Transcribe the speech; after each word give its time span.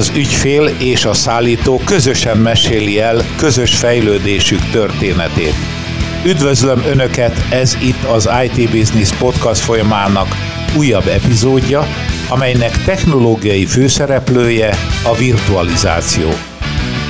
Az 0.00 0.12
ügyfél 0.14 0.70
és 0.78 1.04
a 1.04 1.12
szállító 1.12 1.80
közösen 1.84 2.36
meséli 2.36 3.00
el 3.00 3.22
közös 3.36 3.76
fejlődésük 3.76 4.70
történetét. 4.70 5.54
Üdvözlöm 6.24 6.82
Önöket, 6.86 7.44
ez 7.50 7.76
itt 7.82 8.04
az 8.04 8.28
IT 8.44 8.70
Business 8.70 9.12
Podcast 9.18 9.60
folyamának 9.60 10.26
újabb 10.76 11.06
epizódja, 11.06 11.86
amelynek 12.28 12.84
technológiai 12.84 13.66
főszereplője 13.66 14.74
a 15.04 15.14
virtualizáció. 15.14 16.28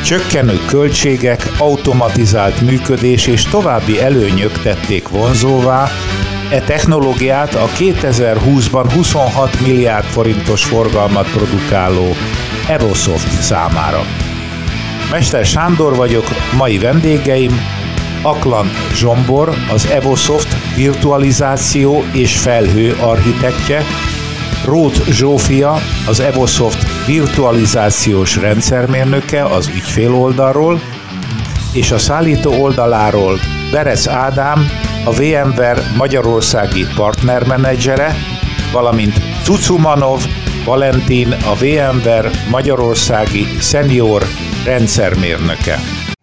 Csökkenő 0.05 0.61
költségek, 0.67 1.53
automatizált 1.59 2.61
működés 2.61 3.27
és 3.27 3.43
további 3.43 4.01
előnyök 4.01 4.63
tették 4.63 5.09
vonzóvá 5.09 5.91
e 6.51 6.61
technológiát 6.61 7.55
a 7.55 7.67
2020-ban 7.67 8.91
26 8.95 9.61
milliárd 9.61 10.05
forintos 10.05 10.65
forgalmat 10.65 11.31
produkáló 11.31 12.15
Evosoft 12.71 13.43
számára. 13.43 14.01
Mester 15.11 15.45
Sándor 15.45 15.97
vagyok, 15.97 16.25
mai 16.57 16.79
vendégeim 16.79 17.61
Aklan 18.23 18.71
Zsombor, 18.95 19.55
az 19.73 19.87
Evosoft 19.87 20.77
virtualizáció 20.77 22.05
és 22.13 22.39
felhő 22.39 22.97
architektje, 23.01 23.83
Rót 24.65 25.05
Zsófia, 25.11 25.79
az 26.09 26.21
Evosoft 26.21 27.07
virtualizációs 27.07 28.37
rendszermérnöke 28.37 29.45
az 29.45 29.69
ügyfél 29.69 30.15
oldalról, 30.15 30.81
és 31.73 31.91
a 31.91 31.99
szállító 31.99 32.53
oldaláról 32.53 33.39
Berec 33.71 34.07
Ádám, 34.07 34.67
a 35.05 35.11
VMware 35.11 35.83
Magyarországi 35.97 36.87
partnermenedzsere, 36.97 38.15
valamint 38.73 39.21
Cucumanov 39.43 40.27
Valentin, 40.65 41.33
a 41.33 41.55
VMware 41.55 42.31
Magyarországi 42.51 43.45
senior 43.61 44.23
rendszermérnöke. 44.65 45.79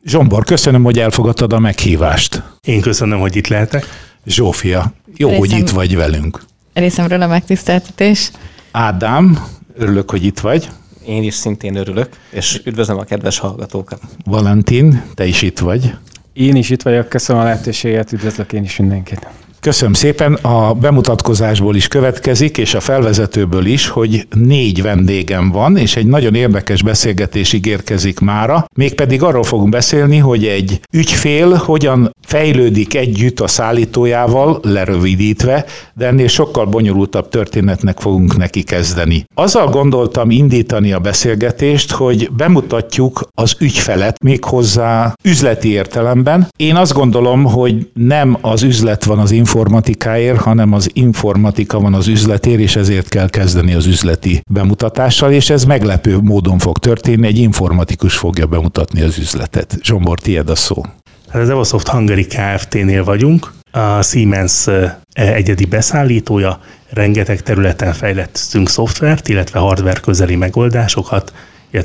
Zsombor, 0.05 0.43
köszönöm, 0.43 0.83
hogy 0.83 0.99
elfogadtad 0.99 1.53
a 1.53 1.59
meghívást. 1.59 2.43
Én 2.61 2.81
köszönöm, 2.81 3.19
hogy 3.19 3.35
itt 3.35 3.47
lehetek. 3.47 3.85
Zsófia, 4.25 4.93
jó, 5.15 5.27
Részem, 5.27 5.49
hogy 5.49 5.59
itt 5.59 5.69
vagy 5.69 5.95
velünk. 5.95 6.43
Részemről 6.73 7.21
a 7.21 7.27
megtiszteltetés. 7.27 8.31
Ádám, 8.71 9.39
örülök, 9.77 10.09
hogy 10.09 10.25
itt 10.25 10.39
vagy. 10.39 10.69
Én 11.05 11.23
is 11.23 11.33
szintén 11.33 11.75
örülök, 11.75 12.09
és 12.31 12.61
üdvözlöm 12.65 12.97
a 12.97 13.03
kedves 13.03 13.38
hallgatókat. 13.39 14.02
Valentin, 14.25 15.03
te 15.13 15.25
is 15.25 15.41
itt 15.41 15.59
vagy. 15.59 15.93
Én 16.33 16.55
is 16.55 16.69
itt 16.69 16.81
vagyok, 16.81 17.09
köszönöm 17.09 17.41
a 17.41 17.45
lehetőséget, 17.45 18.11
üdvözlök 18.11 18.53
én 18.53 18.63
is 18.63 18.77
mindenkit. 18.77 19.27
Köszönöm 19.68 19.94
szépen. 19.94 20.34
A 20.34 20.73
bemutatkozásból 20.73 21.76
is 21.76 21.88
következik, 21.88 22.58
és 22.58 22.73
a 22.73 22.80
felvezetőből 22.80 23.66
is, 23.66 23.88
hogy 23.88 24.28
négy 24.36 24.82
vendégem 24.82 25.52
van, 25.52 25.78
és 25.78 25.96
egy 25.96 26.06
nagyon 26.06 26.36
érdekes 26.36 26.84
beszélgetés 26.84 27.54
ígérkezik 27.54 28.20
mára. 28.20 28.66
Mégpedig 28.76 29.23
arról 29.23 29.44
fogunk 29.44 29.70
beszélni, 29.70 30.18
hogy 30.18 30.45
egy 30.45 30.80
ügyfél 30.92 31.54
hogyan 31.54 32.12
fejlődik 32.22 32.95
együtt 32.95 33.40
a 33.40 33.48
szállítójával, 33.48 34.60
lerövidítve, 34.64 35.66
de 35.94 36.06
ennél 36.06 36.28
sokkal 36.28 36.66
bonyolultabb 36.66 37.30
történetnek 37.30 38.00
fogunk 38.00 38.38
neki 38.38 38.64
kezdeni. 38.64 39.26
Azzal 39.36 39.70
gondoltam 39.70 40.30
indítani 40.30 40.92
a 40.92 41.00
beszélgetést, 41.00 41.92
hogy 41.92 42.32
bemutatjuk 42.32 43.28
az 43.36 43.56
ügyfelet 43.60 44.23
méghozzá 44.23 45.14
üzleti 45.23 45.72
értelemben. 45.72 46.48
Én 46.58 46.76
azt 46.76 46.94
gondolom, 46.94 47.44
hogy 47.44 47.89
nem 47.94 48.38
az 48.42 48.64
üzlet 48.64 49.04
van 49.04 49.20
az 49.20 49.32
informatikáért, 49.58 50.40
hanem 50.40 50.73
az 50.73 50.90
informatika 50.94 51.80
van 51.80 51.94
az 51.94 52.08
üzletér, 52.08 52.60
és 52.60 52.76
ezért 52.76 53.10
kell 53.10 53.30
kezdeni 53.30 53.73
az 53.73 53.86
üzleti 53.86 54.42
bemutatással, 54.50 55.32
és 55.32 55.50
ez 55.50 55.64
meglepő 55.64 56.18
módon 56.18 56.58
fog 56.58 56.78
történni, 56.78 57.28
egy 57.28 57.38
informatikus 57.38 58.18
fogja 58.18 58.45
bemutatni 58.45 59.02
az 59.02 59.18
üzletet. 59.18 59.78
Zsombor, 59.82 60.20
tiéd 60.20 60.50
a 60.50 60.56
szó. 60.56 60.84
Hát 61.30 61.42
az 61.42 61.50
Evosoft 61.50 61.88
Hungary 61.88 62.26
Kft-nél 62.26 63.04
vagyunk, 63.04 63.52
a 63.72 64.02
Siemens 64.02 64.68
e, 64.68 65.00
egyedi 65.14 65.66
beszállítója, 65.66 66.60
rengeteg 66.89 67.42
területen 67.42 67.94
fejlesztünk 67.94 68.70
szoftvert, 68.70 69.28
illetve 69.28 69.60
hardware 69.60 70.00
közeli 70.00 70.36
megoldásokat, 70.36 71.34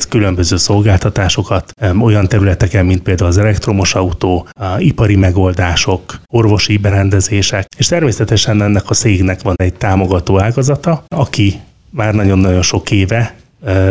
különböző 0.01 0.57
szolgáltatásokat 0.57 1.73
olyan 2.01 2.29
területeken, 2.29 2.87
mint 2.87 3.03
például 3.03 3.31
az 3.31 3.39
elektromos 3.39 3.95
autó, 3.95 4.49
ipari 4.79 5.17
megoldások, 5.17 6.21
orvosi 6.27 6.77
berendezések, 6.77 7.67
és 7.77 7.87
természetesen 7.87 8.63
ennek 8.63 8.91
a 8.91 8.95
szégnek 8.95 9.43
van 9.43 9.55
egy 9.57 9.75
támogató 9.75 10.41
ágazata, 10.41 11.05
aki 11.09 11.61
már 11.91 12.15
nagyon-nagyon 12.15 12.63
sok 12.63 12.91
éve 12.91 13.35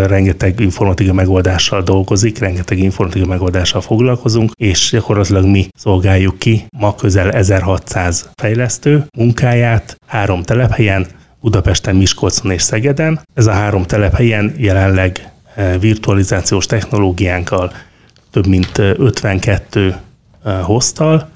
rengeteg 0.08 0.60
informatikai 0.60 1.14
megoldással 1.14 1.82
dolgozik, 1.82 2.40
rengeteg 2.40 2.78
informatikai 2.78 3.28
megoldással 3.28 3.82
foglalkozunk, 3.82 4.52
és 4.56 4.90
gyakorlatilag 4.92 5.46
mi 5.46 5.68
szolgáljuk 5.78 6.40
ki 6.40 6.66
ma 6.78 6.96
közel 6.96 7.32
1600 7.32 8.30
fejlesztő 8.42 9.06
munkáját 9.18 9.96
három 10.08 10.42
telephelyen, 10.44 11.08
Budapesten, 11.42 11.96
Miskolcon 11.96 12.52
és 12.52 12.62
Szegeden. 12.62 13.20
Ez 13.34 13.48
a 13.48 13.52
három 13.52 13.84
telephelyen 13.84 14.54
jelenleg 14.58 15.31
virtualizációs 15.80 16.66
technológiánkkal 16.66 17.74
több 18.32 18.48
mint 18.48 18.78
52 18.78 20.00
hoztal, 20.62 21.30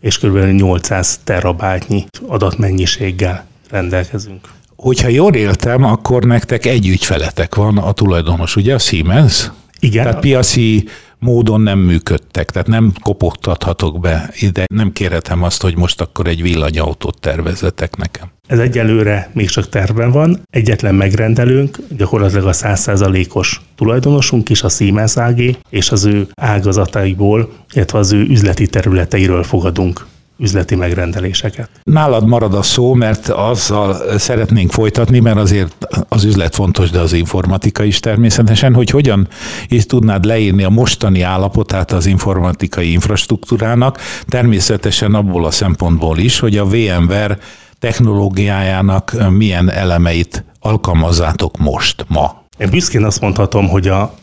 és 0.00 0.18
kb. 0.18 0.36
800 0.36 1.20
terabájtnyi 1.24 2.04
adatmennyiséggel 2.26 3.46
rendelkezünk. 3.70 4.48
Hogyha 4.76 5.08
jól 5.08 5.34
éltem, 5.34 5.84
akkor 5.84 6.24
nektek 6.24 6.66
egy 6.66 6.88
ügyfeletek 6.88 7.54
van 7.54 7.78
a 7.78 7.92
tulajdonos, 7.92 8.56
ugye 8.56 8.74
a 8.74 8.78
Siemens? 8.78 9.50
Igen. 9.80 10.04
Tehát 10.04 10.20
piaci 10.20 10.88
módon 11.20 11.60
nem 11.60 11.78
működtek, 11.78 12.50
tehát 12.50 12.68
nem 12.68 12.92
kopogtathatok 13.02 14.00
be 14.00 14.30
ide, 14.38 14.64
nem 14.74 14.92
kérhetem 14.92 15.42
azt, 15.42 15.62
hogy 15.62 15.76
most 15.76 16.00
akkor 16.00 16.26
egy 16.26 16.42
villanyautót 16.42 17.20
tervezetek 17.20 17.96
nekem. 17.96 18.28
Ez 18.46 18.58
egyelőre 18.58 19.30
még 19.32 19.48
csak 19.48 19.68
tervben 19.68 20.10
van. 20.10 20.40
Egyetlen 20.50 20.94
megrendelőnk, 20.94 21.78
gyakorlatilag 21.96 22.46
a 22.46 22.52
100%-os 22.52 23.60
tulajdonosunk 23.76 24.48
is, 24.48 24.62
a 24.62 24.68
Siemens 24.68 25.16
AG, 25.16 25.56
és 25.70 25.90
az 25.90 26.04
ő 26.04 26.28
ágazataiból, 26.34 27.52
illetve 27.72 27.98
az 27.98 28.12
ő 28.12 28.20
üzleti 28.20 28.66
területeiről 28.66 29.42
fogadunk 29.42 30.06
üzleti 30.40 30.74
megrendeléseket. 30.74 31.68
Nálad 31.82 32.26
marad 32.26 32.54
a 32.54 32.62
szó, 32.62 32.94
mert 32.94 33.28
azzal 33.28 34.18
szeretnénk 34.18 34.70
folytatni, 34.70 35.18
mert 35.18 35.36
azért 35.36 35.86
az 36.08 36.24
üzlet 36.24 36.54
fontos, 36.54 36.90
de 36.90 36.98
az 36.98 37.12
informatika 37.12 37.82
is 37.82 38.00
természetesen, 38.00 38.74
hogy 38.74 38.90
hogyan 38.90 39.28
is 39.68 39.86
tudnád 39.86 40.24
leírni 40.24 40.62
a 40.62 40.68
mostani 40.68 41.22
állapotát 41.22 41.92
az 41.92 42.06
informatikai 42.06 42.92
infrastruktúrának, 42.92 43.98
természetesen 44.28 45.14
abból 45.14 45.44
a 45.44 45.50
szempontból 45.50 46.18
is, 46.18 46.38
hogy 46.38 46.56
a 46.56 46.64
VMware 46.64 47.38
technológiájának 47.78 49.14
milyen 49.30 49.70
elemeit 49.70 50.44
alkalmazzátok 50.60 51.58
most, 51.58 52.04
ma. 52.08 52.44
Én 52.58 52.70
büszkén 52.70 53.04
azt 53.04 53.20
mondhatom, 53.20 53.68
hogy 53.68 53.88
a 53.88 54.14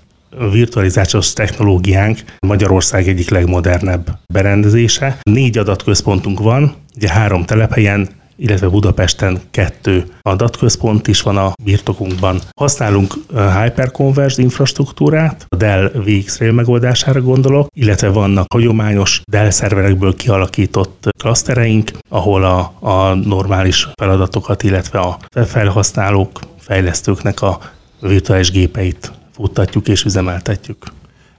virtualizációs 0.51 1.33
technológiánk 1.33 2.19
Magyarország 2.47 3.07
egyik 3.07 3.29
legmodernebb 3.29 4.19
berendezése. 4.33 5.17
Négy 5.21 5.57
adatközpontunk 5.57 6.39
van, 6.39 6.73
ugye 6.95 7.09
három 7.09 7.45
telephelyen, 7.45 8.09
illetve 8.37 8.67
Budapesten 8.67 9.39
kettő 9.51 10.05
adatközpont 10.21 11.07
is 11.07 11.21
van 11.21 11.37
a 11.37 11.53
birtokunkban. 11.63 12.39
Használunk 12.59 13.13
hyperconverged 13.61 14.39
infrastruktúrát, 14.39 15.45
a 15.47 15.55
Dell 15.55 15.91
VX-Rail 16.05 16.51
megoldására 16.51 17.21
gondolok, 17.21 17.67
illetve 17.75 18.09
vannak 18.09 18.45
hagyományos 18.53 19.21
Dell 19.31 19.49
szerverekből 19.49 20.15
kialakított 20.15 21.07
klasztereink, 21.19 21.91
ahol 22.09 22.43
a, 22.43 22.73
a 22.79 23.13
normális 23.13 23.89
feladatokat, 23.99 24.63
illetve 24.63 24.99
a 24.99 25.17
felhasználók, 25.45 26.39
fejlesztőknek 26.59 27.41
a 27.41 27.59
virtuális 28.01 28.51
gépeit 28.51 29.11
futtatjuk 29.37 29.87
és 29.87 30.03
üzemeltetjük. 30.03 30.85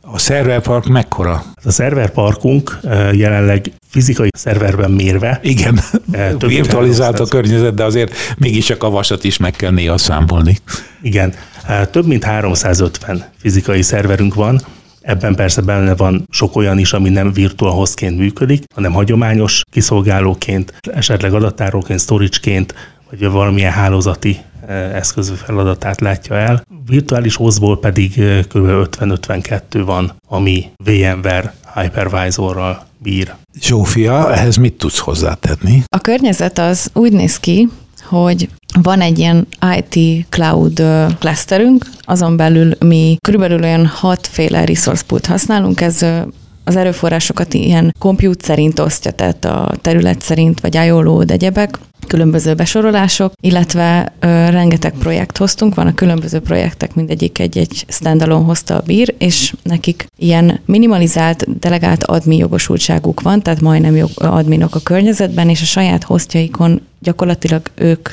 A 0.00 0.18
szerverpark 0.18 0.86
mekkora? 0.86 1.44
A 1.64 1.70
szerverparkunk 1.70 2.78
jelenleg 3.12 3.72
fizikai 3.88 4.28
szerverben 4.32 4.90
mérve. 4.90 5.40
Igen, 5.42 5.80
virtualizált 6.38 7.20
a 7.20 7.26
környezet, 7.26 7.74
de 7.74 7.84
azért 7.84 8.14
mégiscsak 8.36 8.82
a 8.82 8.90
vasat 8.90 9.24
is 9.24 9.36
meg 9.36 9.52
kell 9.52 9.70
néha 9.70 9.98
számolni. 9.98 10.58
Igen, 11.02 11.34
több 11.90 12.06
mint 12.06 12.24
350 12.24 13.24
fizikai 13.38 13.82
szerverünk 13.82 14.34
van, 14.34 14.60
Ebben 15.00 15.34
persze 15.34 15.60
benne 15.60 15.94
van 15.94 16.26
sok 16.30 16.56
olyan 16.56 16.78
is, 16.78 16.92
ami 16.92 17.08
nem 17.08 17.32
virtual 17.32 17.72
hostként 17.72 18.18
működik, 18.18 18.64
hanem 18.74 18.92
hagyományos 18.92 19.62
kiszolgálóként, 19.70 20.74
esetleg 20.92 21.34
adattáróként, 21.34 22.00
storage-ként, 22.00 22.74
vagy 23.10 23.30
valamilyen 23.30 23.72
hálózati 23.72 24.38
eszköz 24.92 25.32
feladatát 25.44 26.00
látja 26.00 26.36
el. 26.36 26.62
Virtuális 26.86 27.36
hozból 27.36 27.78
pedig 27.78 28.12
kb. 28.48 28.66
50-52 28.98 29.82
van, 29.84 30.12
ami 30.28 30.64
VMware 30.84 31.54
hypervisorral 31.74 32.86
bír. 32.98 33.34
Zsófia, 33.60 34.32
ehhez 34.32 34.56
mit 34.56 34.74
tudsz 34.74 34.98
hozzátenni? 34.98 35.82
A 35.86 35.98
környezet 35.98 36.58
az 36.58 36.90
úgy 36.92 37.12
néz 37.12 37.36
ki, 37.36 37.68
hogy 38.04 38.48
Van 38.82 39.00
egy 39.00 39.18
ilyen 39.18 39.46
IT 39.76 40.26
cloud 40.28 40.82
clusterünk, 41.18 41.86
azon 42.00 42.36
belül 42.36 42.72
mi 42.84 43.16
körülbelül 43.20 43.62
olyan 43.62 43.86
hatféle 43.86 44.64
resource 44.64 45.04
pool 45.06 45.20
használunk, 45.28 45.80
ez 45.80 46.02
az 46.64 46.76
erőforrásokat 46.76 47.54
ilyen 47.54 47.94
compute 47.98 48.44
szerint 48.44 48.78
osztja, 48.78 49.10
tehát 49.10 49.44
a 49.44 49.72
terület 49.82 50.22
szerint, 50.22 50.60
vagy 50.60 50.74
IO 50.74 51.02
load, 51.02 51.30
egyebek, 51.30 51.78
különböző 52.08 52.54
besorolások, 52.54 53.32
illetve 53.40 54.12
ö, 54.20 54.26
rengeteg 54.50 54.92
projekt 54.98 55.36
hoztunk, 55.36 55.74
van 55.74 55.86
a 55.86 55.94
különböző 55.94 56.40
projektek, 56.40 56.94
mindegyik 56.94 57.38
egy-egy 57.38 57.84
standalone 57.88 58.44
hozta 58.44 58.76
a 58.76 58.82
bír, 58.86 59.14
és 59.18 59.54
nekik 59.62 60.06
ilyen 60.16 60.60
minimalizált, 60.64 61.58
delegált 61.58 62.04
admi 62.04 62.36
jogosultságuk 62.36 63.20
van, 63.20 63.42
tehát 63.42 63.60
majdnem 63.60 63.96
jog, 63.96 64.10
adminok 64.14 64.74
a 64.74 64.80
környezetben, 64.82 65.48
és 65.48 65.62
a 65.62 65.64
saját 65.64 66.04
hostjaikon 66.04 66.80
gyakorlatilag 67.00 67.62
ők 67.74 68.08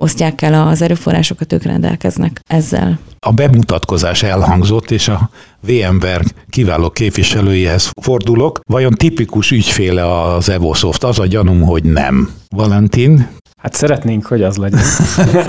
osztják 0.00 0.42
el 0.42 0.68
az 0.68 0.82
erőforrásokat, 0.82 1.52
ők 1.52 1.62
rendelkeznek 1.62 2.40
ezzel. 2.46 2.98
A 3.18 3.32
bemutatkozás 3.32 4.22
elhangzott, 4.22 4.90
és 4.90 5.08
a 5.08 5.30
VMware 5.60 6.24
kiváló 6.48 6.90
képviselőjéhez 6.90 7.90
fordulok. 8.02 8.60
Vajon 8.66 8.92
tipikus 8.92 9.50
ügyféle 9.50 10.22
az 10.22 10.48
Evosoft? 10.48 11.04
Az 11.04 11.18
a 11.18 11.26
gyanúm, 11.26 11.62
hogy 11.62 11.84
nem. 11.84 12.30
Valentin, 12.48 13.28
Hát 13.56 13.74
szeretnénk, 13.74 14.26
hogy 14.26 14.42
az 14.42 14.56
legyen. 14.56 14.80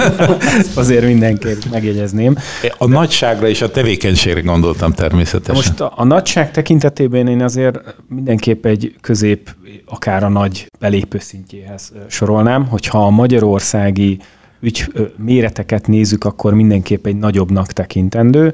Azért 0.75 1.05
mindenképp 1.05 1.61
megjegyezném. 1.71 2.35
A 2.77 2.87
nagyságra 2.87 3.47
és 3.47 3.61
a 3.61 3.71
tevékenységre 3.71 4.41
gondoltam 4.41 4.93
természetesen. 4.93 5.55
Most 5.55 5.79
a, 5.79 5.93
a 5.95 6.03
nagyság 6.03 6.51
tekintetében 6.51 7.27
én 7.27 7.41
azért 7.41 7.79
mindenképp 8.07 8.65
egy 8.65 8.95
közép, 9.01 9.55
akár 9.85 10.23
a 10.23 10.29
nagy 10.29 10.67
belépő 10.79 11.19
szintjéhez 11.19 11.91
sorolnám, 12.07 12.67
hogyha 12.67 13.05
a 13.05 13.09
magyarországi 13.09 14.19
ügy 14.61 14.85
méreteket 15.17 15.87
nézzük, 15.87 16.23
akkor 16.23 16.53
mindenképp 16.53 17.05
egy 17.05 17.17
nagyobbnak 17.17 17.71
tekintendő. 17.71 18.53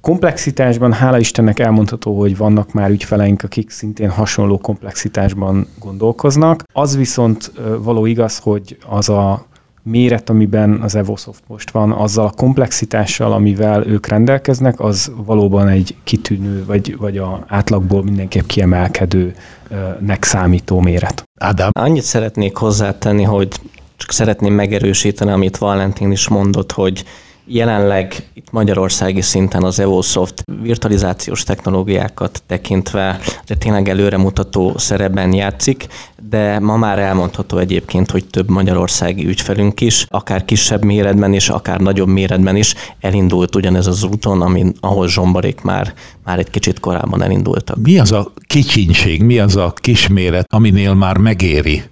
Komplexitásban, 0.00 0.92
hála 0.92 1.18
Istennek 1.18 1.58
elmondható, 1.58 2.18
hogy 2.18 2.36
vannak 2.36 2.72
már 2.72 2.90
ügyfeleink, 2.90 3.42
akik 3.42 3.70
szintén 3.70 4.10
hasonló 4.10 4.58
komplexitásban 4.58 5.66
gondolkoznak. 5.78 6.62
Az 6.72 6.96
viszont 6.96 7.52
való 7.82 8.06
igaz, 8.06 8.38
hogy 8.38 8.78
az 8.88 9.08
a 9.08 9.46
méret, 9.82 10.30
amiben 10.30 10.80
az 10.82 10.94
Evosoft 10.94 11.42
most 11.46 11.70
van, 11.70 11.92
azzal 11.92 12.26
a 12.26 12.32
komplexitással, 12.36 13.32
amivel 13.32 13.86
ők 13.86 14.06
rendelkeznek, 14.06 14.80
az 14.80 15.12
valóban 15.24 15.68
egy 15.68 15.94
kitűnő, 16.04 16.64
vagy, 16.64 16.96
vagy 16.98 17.18
a 17.18 17.44
átlagból 17.48 18.02
mindenképp 18.02 18.46
kiemelkedőnek 18.46 20.24
számító 20.24 20.80
méret. 20.80 21.22
Ádám? 21.40 21.70
Annyit 21.72 22.02
szeretnék 22.02 22.56
hozzátenni, 22.56 23.22
hogy 23.22 23.48
csak 23.96 24.12
szeretném 24.12 24.54
megerősíteni, 24.54 25.30
amit 25.30 25.58
Valentin 25.58 26.10
is 26.10 26.28
mondott, 26.28 26.72
hogy 26.72 27.04
Jelenleg 27.48 28.28
itt 28.34 28.50
magyarországi 28.50 29.20
szinten 29.20 29.62
az 29.62 29.78
EOSoft 29.78 30.42
virtualizációs 30.62 31.42
technológiákat 31.42 32.42
tekintve 32.46 33.20
de 33.46 33.54
tényleg 33.54 33.88
előremutató 33.88 34.72
szerepben 34.76 35.32
játszik, 35.32 35.86
de 36.28 36.58
ma 36.58 36.76
már 36.76 36.98
elmondható 36.98 37.58
egyébként, 37.58 38.10
hogy 38.10 38.24
több 38.26 38.48
magyarországi 38.48 39.26
ügyfelünk 39.26 39.80
is, 39.80 40.06
akár 40.08 40.44
kisebb 40.44 40.84
méretben 40.84 41.32
is, 41.32 41.48
akár 41.48 41.80
nagyobb 41.80 42.08
méretben 42.08 42.56
is 42.56 42.74
elindult 43.00 43.56
ugyanez 43.56 43.86
az 43.86 44.04
úton, 44.04 44.42
amin, 44.42 44.72
ahol 44.80 45.08
zsombarék 45.08 45.60
már, 45.60 45.94
már 46.24 46.38
egy 46.38 46.50
kicsit 46.50 46.80
korábban 46.80 47.22
elindultak. 47.22 47.76
Mi 47.76 47.98
az 47.98 48.12
a 48.12 48.32
kicsinség, 48.46 49.22
mi 49.22 49.38
az 49.38 49.56
a 49.56 49.72
kisméret, 49.76 50.46
aminél 50.52 50.94
már 50.94 51.16
megéri 51.16 51.82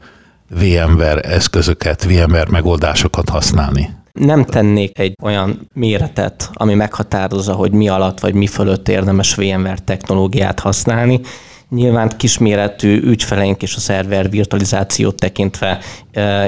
VMware 0.50 1.20
eszközöket, 1.20 2.04
VMware 2.04 2.50
megoldásokat 2.50 3.28
használni? 3.28 3.88
Nem 4.12 4.44
tennék 4.44 4.98
egy 4.98 5.14
olyan 5.22 5.68
méretet, 5.74 6.50
ami 6.52 6.74
meghatározza, 6.74 7.52
hogy 7.52 7.72
mi 7.72 7.88
alatt 7.88 8.20
vagy 8.20 8.34
mi 8.34 8.46
fölött 8.46 8.88
érdemes 8.88 9.34
VMware 9.34 9.78
technológiát 9.84 10.60
használni. 10.60 11.20
Nyilván 11.74 12.12
kisméretű 12.16 13.00
ügyfeleink 13.00 13.62
és 13.62 13.76
a 13.76 13.80
szerver 13.80 14.30
virtualizációt 14.30 15.14
tekintve 15.14 15.78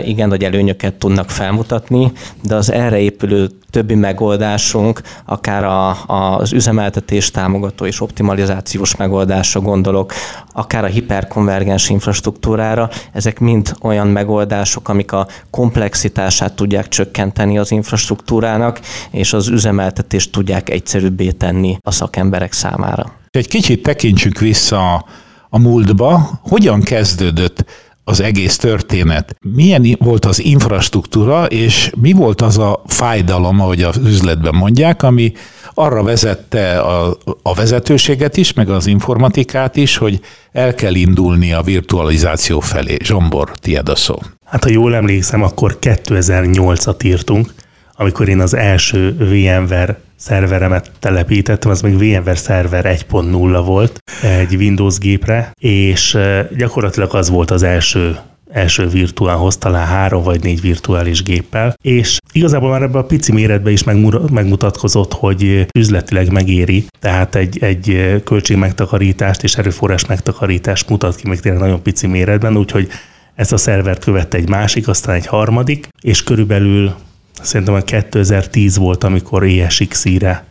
igen 0.05 0.29
nagy 0.29 0.45
előnyöket 0.45 0.95
tudnak 0.95 1.31
felmutatni, 1.31 2.13
de 2.43 2.55
az 2.55 2.73
erre 2.73 2.99
épülő 2.99 3.49
többi 3.71 3.95
megoldásunk, 3.95 5.01
akár 5.25 5.65
a, 5.65 5.97
az 6.07 6.53
üzemeltetés 6.53 7.31
támogató 7.31 7.87
és 7.87 8.01
optimalizációs 8.01 8.97
megoldásra 8.97 9.61
gondolok, 9.61 10.13
akár 10.53 10.85
a 10.85 10.89
hiperkonvergens 10.89 11.89
infrastruktúrára, 11.89 12.91
ezek 13.13 13.39
mind 13.39 13.73
olyan 13.83 14.07
megoldások, 14.07 14.89
amik 14.89 15.13
a 15.13 15.27
komplexitását 15.51 16.53
tudják 16.53 16.89
csökkenteni 16.89 17.59
az 17.59 17.71
infrastruktúrának, 17.71 18.81
és 19.11 19.33
az 19.33 19.49
üzemeltetést 19.49 20.33
tudják 20.33 20.71
egyszerűbbé 20.71 21.31
tenni 21.31 21.79
a 21.83 21.91
szakemberek 21.91 22.53
számára. 22.53 23.13
Egy 23.37 23.49
kicsit 23.49 23.83
tekintsünk 23.83 24.39
vissza 24.39 25.05
a 25.49 25.59
múltba. 25.59 26.41
Hogyan 26.43 26.83
kezdődött 26.83 27.65
az 28.05 28.21
egész 28.21 28.57
történet. 28.57 29.37
Milyen 29.41 29.97
volt 29.99 30.25
az 30.25 30.45
infrastruktúra, 30.45 31.45
és 31.47 31.91
mi 32.01 32.13
volt 32.13 32.43
az 32.43 32.59
a 32.59 32.83
fájdalom, 32.87 33.61
ahogy 33.61 33.83
az 33.83 33.97
üzletben 33.97 34.55
mondják, 34.55 35.03
ami 35.03 35.33
arra 35.75 36.03
vezette 36.03 36.81
a, 36.81 37.17
a 37.43 37.55
vezetőséget 37.55 38.37
is, 38.37 38.53
meg 38.53 38.71
az 38.71 38.87
informatikát 38.87 39.77
is, 39.77 39.97
hogy 39.97 40.21
el 40.53 40.75
kell 40.75 40.95
indulni 40.95 41.53
a 41.53 41.63
virtualizáció 41.63 42.61
felé. 42.61 42.97
Zsombor, 43.03 43.51
tiéd 43.51 43.89
a 43.89 43.97
szó. 43.97 44.19
Hát 44.45 44.65
ha 44.65 44.71
jól 44.71 44.95
emlékszem, 44.95 45.43
akkor 45.43 45.79
2008-at 45.81 47.05
írtunk, 47.05 47.55
amikor 47.97 48.29
én 48.29 48.41
az 48.41 48.55
első 48.55 49.17
VMware 49.17 50.01
szerveremet 50.17 50.91
telepítettem, 50.99 51.71
az 51.71 51.81
még 51.81 51.99
VMware 51.99 52.35
szerver 52.35 52.85
1.0 53.11 53.63
volt 53.65 53.99
egy 54.23 54.55
Windows 54.55 54.99
gépre, 54.99 55.53
és 55.61 56.19
gyakorlatilag 56.57 57.15
az 57.15 57.31
volt 57.31 57.51
az 57.51 57.63
első 57.63 58.17
első 58.51 58.89
virtuálhoz, 58.89 59.57
talán 59.57 59.87
három 59.87 60.23
vagy 60.23 60.43
négy 60.43 60.61
virtuális 60.61 61.23
géppel, 61.23 61.75
és 61.83 62.19
igazából 62.33 62.71
már 62.71 62.83
ebben 62.83 63.03
a 63.03 63.07
pici 63.07 63.33
méretben 63.33 63.73
is 63.73 63.85
megmutatkozott, 64.31 65.13
hogy 65.13 65.67
üzletileg 65.79 66.33
megéri, 66.33 66.85
tehát 67.01 67.35
egy, 67.35 67.59
egy 67.63 68.21
költségmegtakarítást 68.25 69.43
és 69.43 69.57
erőforrás 69.57 70.07
megtakarítást 70.07 70.89
mutat 70.89 71.17
ki 71.17 71.29
még 71.29 71.41
tényleg 71.41 71.61
nagyon 71.61 71.83
pici 71.83 72.07
méretben, 72.07 72.57
úgyhogy 72.57 72.89
ezt 73.35 73.53
a 73.53 73.57
szervert 73.57 74.05
követte 74.05 74.37
egy 74.37 74.49
másik, 74.49 74.89
aztán 74.89 75.15
egy 75.15 75.27
harmadik, 75.27 75.89
és 76.01 76.23
körülbelül 76.23 76.95
szerintem 77.43 77.75
a 77.75 77.81
2010 77.81 78.77
volt, 78.77 79.05
amikor 79.05 79.43
ESX-re 79.45 80.45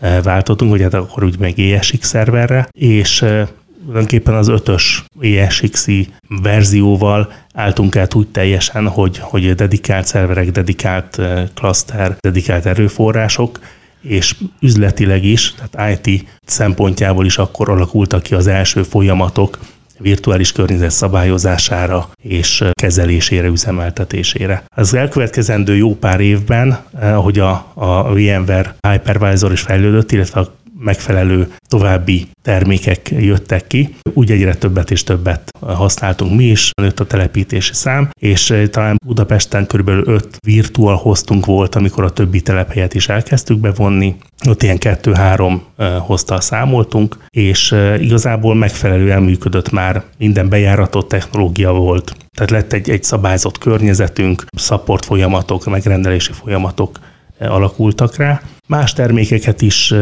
eh, 0.00 0.22
váltottunk, 0.22 0.70
vagy 0.70 0.82
hát 0.82 0.94
akkor 0.94 1.24
úgy 1.24 1.38
meg 1.38 1.58
ESX 1.58 2.08
szerverre, 2.08 2.68
és 2.72 3.22
eh, 3.22 3.48
tulajdonképpen 3.80 4.34
az 4.34 4.48
ötös 4.48 5.04
ESXi 5.20 6.08
verzióval 6.42 7.32
álltunk 7.54 7.96
át 7.96 8.14
úgy 8.14 8.28
teljesen, 8.28 8.88
hogy, 8.88 9.18
hogy 9.18 9.54
dedikált 9.54 10.06
szerverek, 10.06 10.50
dedikált 10.50 11.20
cluster, 11.54 12.00
eh, 12.00 12.16
dedikált 12.20 12.66
erőforrások, 12.66 13.60
és 14.00 14.36
üzletileg 14.60 15.24
is, 15.24 15.54
tehát 15.54 16.00
IT 16.06 16.24
szempontjából 16.44 17.26
is 17.26 17.38
akkor 17.38 17.70
alakultak 17.70 18.22
ki 18.22 18.34
az 18.34 18.46
első 18.46 18.82
folyamatok, 18.82 19.58
virtuális 20.02 20.52
környezet 20.52 20.90
szabályozására 20.90 22.08
és 22.22 22.64
kezelésére, 22.72 23.46
üzemeltetésére. 23.46 24.64
Az 24.76 24.94
elkövetkezendő 24.94 25.76
jó 25.76 25.94
pár 25.94 26.20
évben, 26.20 26.78
eh, 27.00 27.18
ahogy 27.18 27.38
a, 27.38 27.72
a 27.74 28.14
VMware 28.14 28.74
Hypervisor 28.88 29.52
is 29.52 29.60
fejlődött, 29.60 30.12
illetve 30.12 30.40
a 30.40 30.60
megfelelő 30.82 31.52
további 31.68 32.26
termékek 32.42 33.10
jöttek 33.10 33.66
ki. 33.66 33.94
Úgy 34.12 34.30
egyre 34.30 34.54
többet 34.54 34.90
és 34.90 35.02
többet 35.02 35.50
használtunk 35.60 36.36
mi 36.36 36.44
is, 36.44 36.70
nőtt 36.80 37.00
a 37.00 37.06
telepítési 37.06 37.72
szám, 37.72 38.10
és 38.20 38.50
eh, 38.50 38.66
talán 38.66 38.96
Budapesten 39.06 39.66
körülbelül 39.66 40.04
5 40.06 40.36
virtual 40.46 40.96
hostunk 40.96 41.46
volt, 41.46 41.74
amikor 41.74 42.04
a 42.04 42.10
többi 42.10 42.40
telephelyet 42.40 42.94
is 42.94 43.08
elkezdtük 43.08 43.58
bevonni. 43.58 44.16
Ott 44.48 44.62
ilyen 44.62 44.78
kettő-három 44.78 45.62
eh, 45.76 45.96
hoztal 45.98 46.40
számoltunk, 46.40 47.16
és 47.28 47.72
eh, 47.72 48.02
igazából 48.02 48.54
megfelelően 48.54 49.22
működött 49.22 49.70
már, 49.70 50.02
minden 50.18 50.48
bejáratott 50.48 51.08
technológia 51.08 51.72
volt. 51.72 52.16
Tehát 52.36 52.50
lett 52.50 52.72
egy, 52.72 52.90
egy 52.90 53.02
szabályzott 53.02 53.58
környezetünk, 53.58 54.44
support 54.56 55.04
folyamatok, 55.04 55.66
megrendelési 55.66 56.32
folyamatok 56.32 56.98
alakultak 57.38 58.16
rá. 58.16 58.42
Más 58.72 58.92
termékeket 58.92 59.62
is 59.62 59.94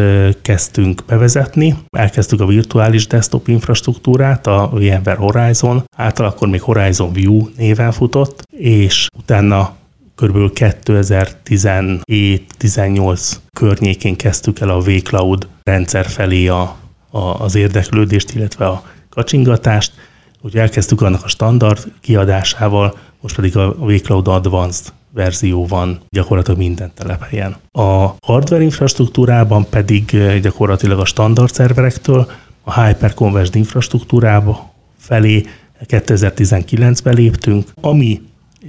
kezdtünk 0.42 1.02
bevezetni. 1.06 1.76
Elkezdtük 1.90 2.40
a 2.40 2.46
virtuális 2.46 3.06
desktop 3.06 3.48
infrastruktúrát, 3.48 4.46
a 4.46 4.70
VMware 4.72 5.16
Horizon, 5.16 5.84
által 5.96 6.26
akkor 6.26 6.48
még 6.48 6.62
Horizon 6.62 7.12
View 7.12 7.48
néven 7.56 7.92
futott, 7.92 8.42
és 8.56 9.06
utána 9.18 9.74
kb. 10.14 10.36
2017-18 10.54 13.32
környékén 13.52 14.16
kezdtük 14.16 14.60
el 14.60 14.68
a 14.68 14.80
vCloud 14.80 15.48
rendszer 15.62 16.06
felé 16.06 16.46
a, 16.46 16.76
a, 17.10 17.18
az 17.18 17.54
érdeklődést, 17.54 18.34
illetve 18.34 18.66
a 18.66 18.82
kacsingatást. 19.08 19.92
Úgy 20.40 20.56
elkezdtük 20.56 21.02
annak 21.02 21.24
a 21.24 21.28
standard 21.28 21.92
kiadásával, 22.00 22.98
most 23.20 23.34
pedig 23.34 23.56
a 23.56 23.74
vCloud 23.74 24.28
Advanced 24.28 24.92
verzió 25.12 25.66
van 25.66 26.00
gyakorlatilag 26.08 26.58
minden 26.58 26.90
telephelyen. 26.94 27.56
A 27.72 28.14
hardware 28.26 28.62
infrastruktúrában 28.62 29.66
pedig 29.70 30.04
gyakorlatilag 30.40 30.98
a 30.98 31.04
standard 31.04 31.52
szerverektől 31.52 32.30
a 32.62 32.84
hyperconverged 32.84 33.54
infrastruktúrába 33.54 34.72
felé 34.98 35.44
2019-ben 35.86 37.14
léptünk, 37.14 37.68
ami 37.80 38.20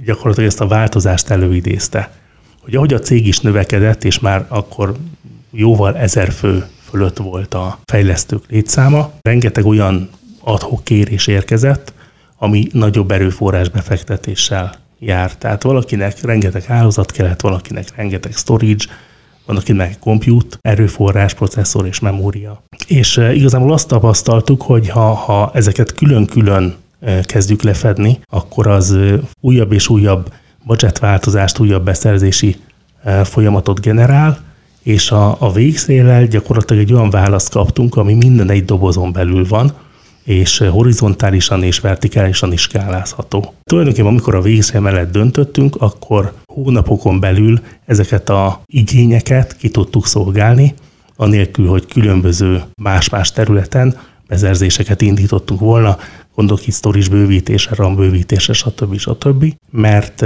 gyakorlatilag 0.04 0.48
ezt 0.48 0.60
a 0.60 0.66
változást 0.66 1.30
előidézte. 1.30 2.10
Hogy 2.60 2.74
ahogy 2.74 2.94
a 2.94 2.98
cég 2.98 3.26
is 3.26 3.40
növekedett, 3.40 4.04
és 4.04 4.18
már 4.18 4.46
akkor 4.48 4.96
jóval 5.50 5.96
ezer 5.96 6.32
fő 6.32 6.66
fölött 6.90 7.16
volt 7.16 7.54
a 7.54 7.78
fejlesztők 7.84 8.44
létszáma, 8.48 9.12
rengeteg 9.20 9.66
olyan 9.66 10.08
adhok 10.40 10.84
kérés 10.84 11.26
érkezett, 11.26 11.92
ami 12.36 12.66
nagyobb 12.72 13.10
erőforrás 13.10 13.68
befektetéssel 13.68 14.81
jár. 15.02 15.36
Tehát 15.36 15.62
valakinek 15.62 16.20
rengeteg 16.22 16.64
hálózat 16.64 17.10
kellett, 17.10 17.40
valakinek 17.40 17.96
rengeteg 17.96 18.32
storage, 18.32 18.84
van 19.46 19.56
akinek 19.56 19.98
compute, 19.98 20.56
erőforrás, 20.60 21.34
processzor 21.34 21.86
és 21.86 22.00
memória. 22.00 22.62
És 22.86 23.16
e, 23.16 23.34
igazából 23.34 23.72
azt 23.72 23.88
tapasztaltuk, 23.88 24.62
hogy 24.62 24.88
ha, 24.88 25.14
ha 25.14 25.50
ezeket 25.54 25.92
külön-külön 25.94 26.74
e, 27.00 27.20
kezdjük 27.20 27.62
lefedni, 27.62 28.20
akkor 28.28 28.66
az 28.66 28.92
e, 28.92 29.20
újabb 29.40 29.72
és 29.72 29.88
újabb 29.88 30.32
budgetváltozást, 30.64 31.58
újabb 31.58 31.84
beszerzési 31.84 32.56
folyamatot 33.24 33.80
generál, 33.80 34.38
és 34.82 35.10
a, 35.10 35.36
a 35.38 35.52
végszélel 35.52 36.26
gyakorlatilag 36.26 36.82
egy 36.82 36.92
olyan 36.92 37.10
választ 37.10 37.50
kaptunk, 37.50 37.96
ami 37.96 38.14
minden 38.14 38.50
egy 38.50 38.64
dobozon 38.64 39.12
belül 39.12 39.46
van, 39.48 39.72
és 40.24 40.58
horizontálisan 40.58 41.62
és 41.62 41.78
vertikálisan 41.78 42.52
is 42.52 42.60
skálázható. 42.60 43.54
Tulajdonképpen 43.64 44.08
amikor 44.08 44.34
a 44.34 44.40
végszél 44.40 44.80
mellett 44.80 45.12
döntöttünk, 45.12 45.76
akkor 45.78 46.32
hónapokon 46.46 47.20
belül 47.20 47.60
ezeket 47.86 48.28
a 48.28 48.60
igényeket 48.66 49.56
ki 49.56 49.68
tudtuk 49.68 50.06
szolgálni, 50.06 50.74
anélkül, 51.16 51.68
hogy 51.68 51.86
különböző 51.86 52.62
más-más 52.82 53.32
területen 53.32 53.96
bezerzéseket 54.28 55.00
indítottunk 55.00 55.60
volna, 55.60 55.98
gondolok 56.34 56.66
itt 56.66 56.74
storage 56.74 57.08
bővítése, 57.08 57.70
RAM 57.74 57.96
bővítése, 57.96 58.52
stb. 58.52 58.98
stb. 58.98 59.54
Mert 59.70 60.24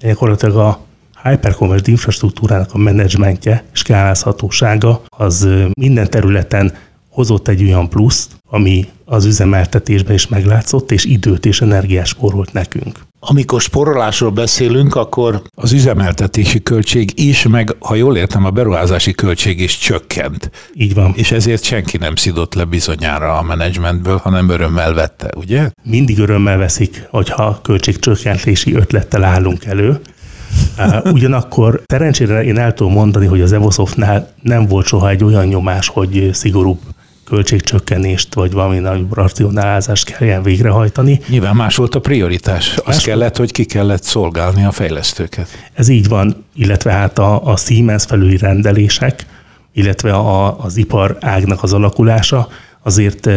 gyakorlatilag 0.00 0.56
a 0.56 0.80
hyperconverged 1.22 1.88
infrastruktúrának 1.88 2.70
a 2.72 2.78
menedzsmentje, 2.78 3.64
skálázhatósága 3.72 5.02
az 5.08 5.48
minden 5.78 6.10
területen 6.10 6.72
hozott 7.20 7.48
egy 7.48 7.62
olyan 7.62 7.88
pluszt, 7.88 8.30
ami 8.50 8.88
az 9.04 9.24
üzemeltetésben 9.24 10.14
is 10.14 10.28
meglátszott, 10.28 10.90
és 10.90 11.04
időt 11.04 11.46
és 11.46 11.60
energiát 11.60 12.06
spórolt 12.06 12.52
nekünk. 12.52 12.98
Amikor 13.20 13.60
sporolásról 13.60 14.30
beszélünk, 14.30 14.94
akkor 14.94 15.42
az 15.54 15.72
üzemeltetési 15.72 16.62
költség 16.62 17.12
is, 17.14 17.46
meg 17.48 17.76
ha 17.78 17.94
jól 17.94 18.16
értem, 18.16 18.44
a 18.44 18.50
beruházási 18.50 19.12
költség 19.12 19.60
is 19.60 19.78
csökkent. 19.78 20.50
Így 20.74 20.94
van. 20.94 21.12
És 21.16 21.30
ezért 21.32 21.62
senki 21.62 21.96
nem 21.96 22.16
szidott 22.16 22.54
le 22.54 22.64
bizonyára 22.64 23.38
a 23.38 23.42
menedzsmentből, 23.42 24.16
hanem 24.16 24.48
örömmel 24.48 24.94
vette, 24.94 25.30
ugye? 25.36 25.70
Mindig 25.82 26.18
örömmel 26.18 26.58
veszik, 26.58 27.06
hogyha 27.10 27.58
költségcsökkentési 27.62 28.74
ötlettel 28.74 29.24
állunk 29.24 29.64
elő. 29.64 30.00
Ugyanakkor 31.04 31.82
szerencsére 31.86 32.44
én 32.44 32.58
el 32.58 32.74
tudom 32.74 32.92
mondani, 32.92 33.26
hogy 33.26 33.40
az 33.40 33.52
Evosoftnál 33.52 34.32
nem 34.42 34.66
volt 34.66 34.86
soha 34.86 35.08
egy 35.08 35.24
olyan 35.24 35.46
nyomás, 35.46 35.88
hogy 35.88 36.30
szigorúbb 36.32 36.78
költségcsökkenést, 37.30 38.34
vagy 38.34 38.52
valami 38.52 38.78
nagy 38.78 39.04
racionálázást 39.10 40.04
kelljen 40.04 40.42
végrehajtani. 40.42 41.20
Nyilván 41.28 41.56
más 41.56 41.76
volt 41.76 41.94
a 41.94 42.00
prioritás. 42.00 42.76
Az 42.76 42.84
más 42.84 43.02
kellett, 43.04 43.36
hogy 43.36 43.52
ki 43.52 43.64
kellett 43.64 44.02
szolgálni 44.02 44.64
a 44.64 44.70
fejlesztőket. 44.70 45.48
Ez 45.72 45.88
így 45.88 46.08
van, 46.08 46.44
illetve 46.54 46.92
hát 46.92 47.18
a, 47.18 47.44
a 47.44 47.56
Siemens 47.56 48.04
felüli 48.04 48.36
rendelések, 48.36 49.26
illetve 49.72 50.12
a, 50.12 50.64
az 50.64 50.76
ipar 50.76 51.16
ágnak 51.20 51.62
az 51.62 51.72
alakulása 51.72 52.48
azért 52.82 53.28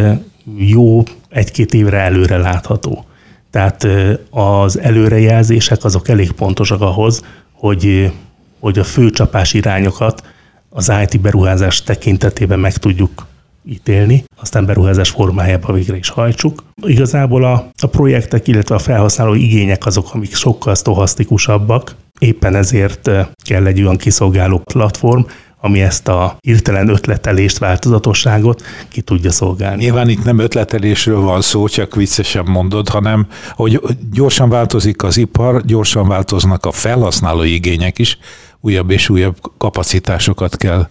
jó 0.56 1.02
egy-két 1.28 1.74
évre 1.74 1.98
előre 1.98 2.36
látható. 2.36 3.04
Tehát 3.50 3.86
az 4.30 4.80
előrejelzések 4.80 5.84
azok 5.84 6.08
elég 6.08 6.32
pontosak 6.32 6.80
ahhoz, 6.80 7.22
hogy, 7.52 8.12
hogy 8.60 8.78
a 8.78 8.84
főcsapás 8.84 9.52
irányokat 9.52 10.22
az 10.68 10.92
IT 11.02 11.20
beruházás 11.20 11.82
tekintetében 11.82 12.58
meg 12.58 12.76
tudjuk 12.76 13.26
ítélni, 13.66 14.24
aztán 14.40 14.66
beruházás 14.66 15.10
formájában 15.10 15.74
végre 15.74 15.96
is 15.96 16.08
hajtsuk. 16.08 16.62
Igazából 16.82 17.44
a, 17.44 17.70
a 17.82 17.86
projektek, 17.86 18.48
illetve 18.48 18.74
a 18.74 18.78
felhasználó 18.78 19.34
igények 19.34 19.86
azok, 19.86 20.14
amik 20.14 20.34
sokkal 20.34 20.74
sztohasztikusabbak, 20.74 21.94
éppen 22.18 22.54
ezért 22.54 23.10
kell 23.44 23.66
egy 23.66 23.82
olyan 23.82 23.96
kiszolgáló 23.96 24.58
platform, 24.58 25.22
ami 25.60 25.80
ezt 25.80 26.08
a 26.08 26.36
hirtelen 26.40 26.88
ötletelést, 26.88 27.58
változatosságot 27.58 28.62
ki 28.88 29.00
tudja 29.00 29.30
szolgálni. 29.30 29.84
Nyilván 29.84 30.08
itt 30.08 30.24
nem 30.24 30.38
ötletelésről 30.38 31.20
van 31.20 31.40
szó, 31.40 31.68
csak 31.68 31.94
viccesen 31.94 32.44
mondod, 32.44 32.88
hanem 32.88 33.26
hogy 33.50 33.80
gyorsan 34.12 34.48
változik 34.48 35.02
az 35.02 35.16
ipar, 35.16 35.64
gyorsan 35.64 36.08
változnak 36.08 36.66
a 36.66 36.72
felhasználói 36.72 37.54
igények 37.54 37.98
is, 37.98 38.18
újabb 38.60 38.90
és 38.90 39.08
újabb 39.08 39.36
kapacitásokat 39.58 40.56
kell 40.56 40.88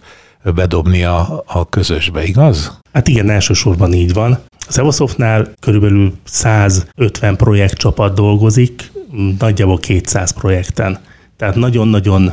bedobni 0.52 1.04
a, 1.04 1.42
a 1.46 1.68
közösbe, 1.68 2.24
igaz? 2.24 2.80
Hát 2.92 3.08
igen, 3.08 3.30
elsősorban 3.30 3.92
így 3.92 4.12
van. 4.12 4.38
Az 4.68 4.78
Evosoftnál 4.78 5.52
körülbelül 5.60 6.12
150 6.24 7.36
projektcsapat 7.36 8.14
dolgozik, 8.14 8.92
nagyjából 9.38 9.78
200 9.78 10.30
projekten. 10.30 10.98
Tehát 11.36 11.54
nagyon-nagyon 11.54 12.32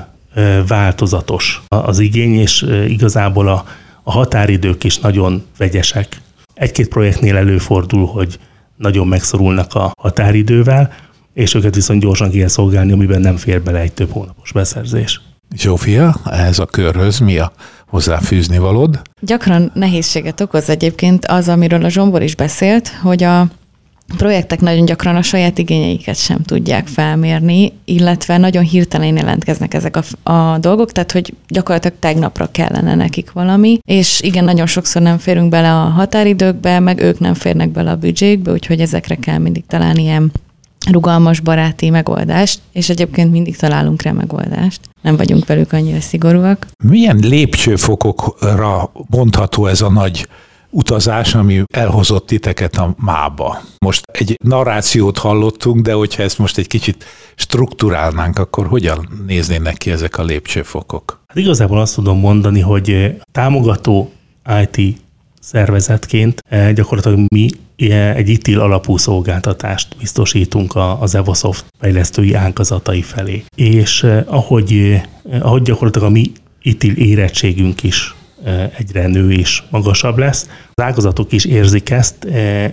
változatos 0.67 1.61
az 1.67 1.99
igény, 1.99 2.39
és 2.39 2.65
igazából 2.87 3.47
a, 3.47 3.65
a 4.03 4.11
határidők 4.11 4.83
is 4.83 4.99
nagyon 4.99 5.43
vegyesek. 5.57 6.21
Egy-két 6.53 6.87
projektnél 6.87 7.37
előfordul, 7.37 8.05
hogy 8.05 8.39
nagyon 8.77 9.07
megszorulnak 9.07 9.73
a 9.73 9.91
határidővel, 10.01 10.93
és 11.33 11.53
őket 11.53 11.75
viszont 11.75 12.01
gyorsan 12.01 12.31
kell 12.31 12.47
szolgálni, 12.47 12.91
amiben 12.91 13.21
nem 13.21 13.37
fér 13.37 13.61
bele 13.61 13.79
egy 13.79 13.93
több 13.93 14.11
hónapos 14.11 14.51
beszerzés. 14.51 15.21
Zsófia, 15.55 16.15
ehhez 16.25 16.59
a 16.59 16.65
körhöz 16.65 17.19
mi 17.19 17.37
a 17.37 17.51
hozzáfűzni 17.91 18.57
valód? 18.57 19.01
Gyakran 19.19 19.71
nehézséget 19.73 20.41
okoz 20.41 20.69
egyébként 20.69 21.25
az, 21.25 21.47
amiről 21.47 21.85
a 21.85 21.89
Zsombor 21.89 22.21
is 22.21 22.35
beszélt, 22.35 22.87
hogy 22.87 23.23
a 23.23 23.47
projektek 24.17 24.59
nagyon 24.59 24.85
gyakran 24.85 25.15
a 25.15 25.21
saját 25.21 25.57
igényeiket 25.57 26.17
sem 26.17 26.41
tudják 26.41 26.87
felmérni, 26.87 27.73
illetve 27.85 28.37
nagyon 28.37 28.63
hirtelen 28.63 29.17
jelentkeznek 29.17 29.73
ezek 29.73 29.95
a, 29.95 30.31
a 30.31 30.57
dolgok, 30.57 30.91
tehát 30.91 31.11
hogy 31.11 31.33
gyakorlatilag 31.47 31.97
tegnapra 31.99 32.51
kellene 32.51 32.95
nekik 32.95 33.31
valami, 33.31 33.79
és 33.85 34.21
igen, 34.21 34.43
nagyon 34.43 34.65
sokszor 34.65 35.01
nem 35.01 35.17
férünk 35.17 35.49
bele 35.49 35.73
a 35.73 35.83
határidőkbe, 35.83 36.79
meg 36.79 37.01
ők 37.01 37.19
nem 37.19 37.33
férnek 37.33 37.69
bele 37.69 37.91
a 37.91 37.95
büdzsékbe, 37.95 38.51
úgyhogy 38.51 38.79
ezekre 38.79 39.15
kell 39.15 39.37
mindig 39.37 39.63
találni 39.67 40.01
ilyen 40.01 40.31
rugalmas 40.89 41.39
baráti 41.39 41.89
megoldást, 41.89 42.59
és 42.71 42.89
egyébként 42.89 43.31
mindig 43.31 43.57
találunk 43.57 44.01
rá 44.01 44.11
megoldást. 44.11 44.79
Nem 45.01 45.17
vagyunk 45.17 45.45
velük 45.45 45.73
annyira 45.73 45.99
szigorúak. 45.99 46.67
Milyen 46.83 47.17
lépcsőfokokra 47.21 48.91
mondható 49.09 49.65
ez 49.65 49.81
a 49.81 49.89
nagy 49.89 50.27
utazás, 50.69 51.35
ami 51.35 51.63
elhozott 51.73 52.25
titeket 52.25 52.77
a 52.77 52.95
mába. 52.97 53.61
Most 53.77 54.05
egy 54.11 54.37
narrációt 54.43 55.17
hallottunk, 55.17 55.81
de 55.81 55.93
hogyha 55.93 56.23
ezt 56.23 56.37
most 56.37 56.57
egy 56.57 56.67
kicsit 56.67 57.05
strukturálnánk, 57.35 58.39
akkor 58.39 58.67
hogyan 58.67 59.23
néznének 59.27 59.77
ki 59.77 59.91
ezek 59.91 60.17
a 60.17 60.23
lépcsőfokok? 60.23 61.19
Hát 61.27 61.37
igazából 61.37 61.79
azt 61.79 61.95
tudom 61.95 62.19
mondani, 62.19 62.59
hogy 62.59 63.15
támogató 63.31 64.11
IT 64.61 65.01
szervezetként 65.41 66.43
eh, 66.49 66.73
gyakorlatilag 66.73 67.25
mi 67.27 67.49
eh, 67.77 68.15
egy 68.15 68.29
ITIL 68.29 68.59
alapú 68.59 68.97
szolgáltatást 68.97 69.97
biztosítunk 69.97 70.73
az 70.99 71.15
Evosoft 71.15 71.65
fejlesztői 71.79 72.33
ágazatai 72.33 73.01
felé. 73.01 73.43
És 73.55 74.03
eh, 74.03 74.23
ahogy, 74.25 75.01
ahogy 75.39 75.61
gyakorlatilag 75.61 76.07
a 76.07 76.11
mi 76.11 76.31
ITIL 76.61 76.93
érettségünk 76.93 77.83
is 77.83 78.15
egyre 78.77 79.07
nő 79.07 79.31
és 79.31 79.63
magasabb 79.69 80.17
lesz. 80.17 80.49
Az 80.73 80.83
ágazatok 80.83 81.31
is 81.31 81.45
érzik 81.45 81.89
ezt, 81.89 82.23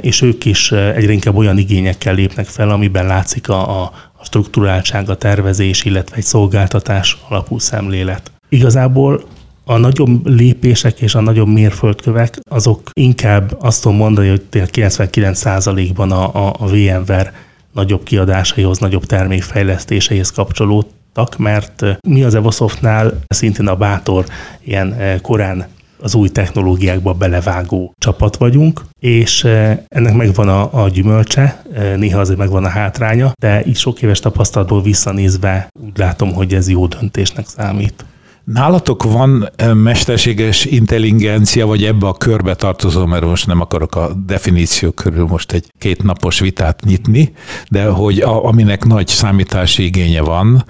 és 0.01 0.23
ők 0.23 0.45
is 0.45 0.73
egyre 0.73 1.13
inkább 1.13 1.37
olyan 1.37 1.59
igényekkel 1.59 2.15
lépnek 2.15 2.47
fel, 2.47 2.71
amiben 2.71 3.07
látszik 3.07 3.49
a, 3.49 3.83
a 3.83 3.93
struktúráltság, 4.23 5.11
a 5.11 5.17
tervezés, 5.17 5.85
illetve 5.85 6.17
egy 6.17 6.25
szolgáltatás 6.25 7.19
alapú 7.29 7.59
szemlélet. 7.59 8.33
Igazából 8.49 9.25
a 9.71 9.79
nagyobb 9.79 10.27
lépések 10.27 11.01
és 11.01 11.15
a 11.15 11.21
nagyobb 11.21 11.49
mérföldkövek, 11.49 12.39
azok 12.51 12.91
inkább 12.93 13.57
azt 13.61 13.83
tudom 13.83 13.97
mondani, 13.97 14.29
hogy 14.29 14.43
99%-ban 14.51 16.13
a, 16.13 16.47
a, 16.47 16.55
a 16.59 16.67
VMware 16.67 17.33
nagyobb 17.73 18.03
kiadásaihoz, 18.03 18.79
nagyobb 18.79 19.05
termékfejlesztéseihez 19.05 20.31
kapcsolódtak, 20.31 21.39
mert 21.39 21.85
mi 22.09 22.23
az 22.23 22.35
Evosoftnál 22.35 23.21
szintén 23.27 23.67
a 23.67 23.77
bátor 23.77 24.25
ilyen 24.65 25.21
korán 25.23 25.67
az 26.01 26.15
új 26.15 26.29
technológiákba 26.29 27.13
belevágó 27.13 27.95
csapat 27.99 28.37
vagyunk, 28.37 28.85
és 29.01 29.45
ennek 29.89 30.15
megvan 30.15 30.49
a, 30.49 30.83
a 30.83 30.89
gyümölcse, 30.89 31.63
néha 31.97 32.21
azért 32.21 32.39
megvan 32.39 32.65
a 32.65 32.69
hátránya, 32.69 33.33
de 33.41 33.63
így 33.67 33.77
sok 33.77 34.03
éves 34.03 34.21
tapasztalatból 34.21 34.83
visszanézve 34.83 35.69
úgy 35.87 35.99
látom, 35.99 36.33
hogy 36.33 36.55
ez 36.55 36.69
jó 36.69 36.87
döntésnek 36.87 37.47
számít. 37.47 38.05
Nálatok 38.53 39.03
van 39.03 39.49
mesterséges 39.75 40.65
intelligencia, 40.65 41.67
vagy 41.67 41.85
ebbe 41.85 42.07
a 42.07 42.13
körbe 42.13 42.55
tartozó, 42.55 43.07
mert 43.07 43.25
most 43.25 43.47
nem 43.47 43.61
akarok 43.61 43.95
a 43.95 44.13
definíció 44.27 44.91
körül 44.91 45.27
most 45.27 45.53
egy 45.53 45.73
kétnapos 45.79 46.41
vitát 46.41 46.85
nyitni, 46.85 47.33
de 47.69 47.85
hogy 47.85 48.19
a, 48.19 48.45
aminek 48.45 48.85
nagy 48.85 49.07
számítási 49.07 49.85
igénye 49.85 50.21
van, 50.21 50.65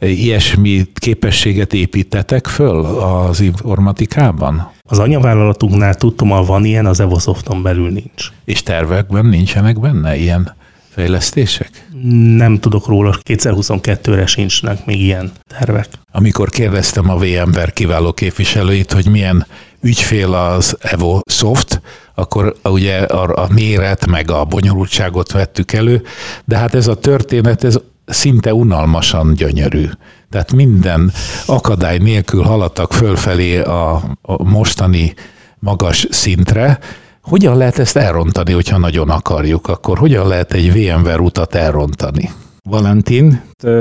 ilyesmi 0.00 0.86
képességet 0.94 1.72
építetek 1.72 2.46
föl 2.46 2.84
az 2.84 3.40
informatikában? 3.40 4.70
Az 4.82 4.98
anyavállalatunknál 4.98 5.94
tudtommal 5.94 6.44
van 6.44 6.64
ilyen, 6.64 6.86
az 6.86 7.00
Evosofton 7.00 7.62
belül 7.62 7.90
nincs. 7.90 8.32
És 8.44 8.62
tervekben 8.62 9.26
nincsenek 9.26 9.80
benne 9.80 10.16
ilyen 10.16 10.54
fejlesztések? 10.88 11.88
Nem 12.36 12.58
tudok 12.58 12.86
róla, 12.86 13.16
2022-re 13.22 14.26
sincsnek 14.26 14.86
még 14.86 15.00
ilyen 15.00 15.32
tervek. 15.58 15.88
Amikor 16.12 16.48
kérdeztem 16.48 17.10
a 17.10 17.16
VMware 17.16 17.70
kiváló 17.70 18.12
képviselőit, 18.12 18.92
hogy 18.92 19.08
milyen 19.08 19.46
ügyfél 19.80 20.34
az 20.34 20.76
Evo 20.80 21.20
Soft, 21.26 21.80
akkor 22.14 22.56
ugye 22.64 22.98
a, 22.98 23.42
a 23.42 23.46
méret 23.52 24.06
meg 24.06 24.30
a 24.30 24.44
bonyolultságot 24.44 25.32
vettük 25.32 25.72
elő, 25.72 26.02
de 26.44 26.56
hát 26.56 26.74
ez 26.74 26.86
a 26.86 26.98
történet, 26.98 27.64
ez 27.64 27.76
szinte 28.06 28.54
unalmasan 28.54 29.34
gyönyörű. 29.34 29.88
Tehát 30.30 30.52
minden 30.52 31.12
akadály 31.46 31.98
nélkül 31.98 32.42
haladtak 32.42 32.92
fölfelé 32.92 33.58
a, 33.58 33.94
a 34.22 34.42
mostani 34.42 35.14
magas 35.58 36.06
szintre, 36.10 36.78
hogyan 37.24 37.56
lehet 37.56 37.78
ezt 37.78 37.96
elrontani, 37.96 38.52
hogyha 38.52 38.78
nagyon 38.78 39.10
akarjuk? 39.10 39.68
Akkor 39.68 39.98
hogyan 39.98 40.28
lehet 40.28 40.52
egy 40.52 40.72
VMware 40.72 41.20
utat 41.20 41.54
elrontani? 41.54 42.30
Valentin? 42.68 43.40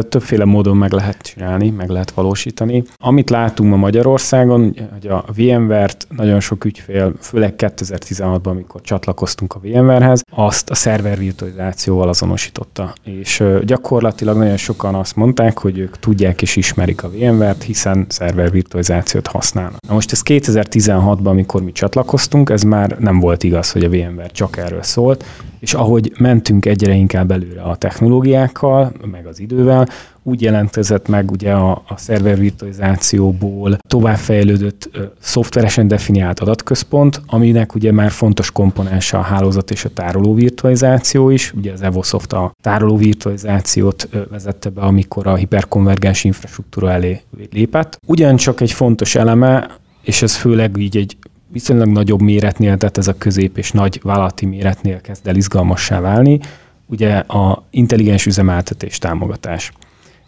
Többféle 0.09 0.45
módon 0.45 0.77
meg 0.77 0.91
lehet 0.91 1.21
csinálni, 1.21 1.69
meg 1.69 1.89
lehet 1.89 2.11
valósítani. 2.11 2.83
Amit 2.97 3.29
látunk 3.29 3.69
ma 3.69 3.75
Magyarországon, 3.75 4.75
hogy 4.91 5.07
a 5.07 5.25
VMware-t 5.35 6.07
nagyon 6.09 6.39
sok 6.39 6.65
ügyfél, 6.65 7.13
főleg 7.19 7.53
2016-ban, 7.57 8.43
amikor 8.43 8.81
csatlakoztunk 8.81 9.53
a 9.53 9.59
VMware-hez, 9.59 10.21
azt 10.31 10.69
a 10.69 10.75
szerver 10.75 11.17
virtualizációval 11.17 12.07
azonosította. 12.07 12.93
És 13.03 13.43
gyakorlatilag 13.63 14.37
nagyon 14.37 14.57
sokan 14.57 14.95
azt 14.95 15.15
mondták, 15.15 15.59
hogy 15.59 15.77
ők 15.77 15.99
tudják 15.99 16.41
és 16.41 16.55
ismerik 16.55 17.03
a 17.03 17.09
VMware-t, 17.09 17.63
hiszen 17.63 18.05
szerver 18.09 18.51
virtualizációt 18.51 19.27
használnak. 19.27 19.79
Na 19.87 19.93
most 19.93 20.11
ez 20.11 20.21
2016-ban, 20.25 21.25
amikor 21.25 21.63
mi 21.63 21.71
csatlakoztunk, 21.71 22.49
ez 22.49 22.63
már 22.63 22.97
nem 22.99 23.19
volt 23.19 23.43
igaz, 23.43 23.71
hogy 23.71 23.83
a 23.83 23.89
VMware 23.89 24.27
csak 24.27 24.57
erről 24.57 24.83
szólt, 24.83 25.25
és 25.63 25.73
ahogy 25.73 26.13
mentünk 26.17 26.65
egyre 26.65 26.93
inkább 26.93 27.31
előre 27.31 27.61
a 27.61 27.75
technológiákkal, 27.75 28.91
meg 29.11 29.25
az 29.25 29.39
idővel, 29.39 29.87
úgy 30.23 30.41
jelentkezett 30.41 31.07
meg 31.07 31.31
ugye 31.31 31.51
a, 31.51 31.71
a 31.71 31.97
szerver 31.97 32.39
virtualizációból 32.39 33.77
továbbfejlődött 33.87 34.89
ö, 34.91 35.03
szoftveresen 35.19 35.87
definiált 35.87 36.39
adatközpont, 36.39 37.21
aminek 37.27 37.75
ugye 37.75 37.91
már 37.91 38.11
fontos 38.11 38.51
komponense 38.51 39.17
a 39.17 39.21
hálózat 39.21 39.71
és 39.71 39.85
a 39.85 39.89
tároló 39.89 40.33
virtualizáció 40.33 41.29
is. 41.29 41.53
Ugye 41.53 41.71
az 41.71 41.81
Evosoft 41.81 42.33
a 42.33 42.51
tároló 42.61 42.97
virtualizációt 42.97 44.09
vezette 44.29 44.69
be, 44.69 44.81
amikor 44.81 45.27
a 45.27 45.35
hiperkonvergens 45.35 46.23
infrastruktúra 46.23 46.91
elé 46.91 47.21
lépett. 47.51 47.99
Ugyancsak 48.05 48.61
egy 48.61 48.71
fontos 48.71 49.15
eleme, 49.15 49.67
és 50.01 50.21
ez 50.21 50.35
főleg 50.35 50.77
így 50.77 50.97
egy 50.97 51.17
viszonylag 51.53 51.87
nagyobb 51.87 52.21
méretnél, 52.21 52.77
tehát 52.77 52.97
ez 52.97 53.07
a 53.07 53.17
közép 53.17 53.57
és 53.57 53.71
nagy 53.71 53.99
vállalati 54.03 54.45
méretnél 54.45 55.01
kezd 55.01 55.27
el 55.27 55.35
izgalmassá 55.35 55.99
válni, 55.99 56.39
ugye 56.85 57.15
a 57.15 57.63
intelligens 57.69 58.25
üzemeltetés 58.25 58.97
támogatás. 58.97 59.71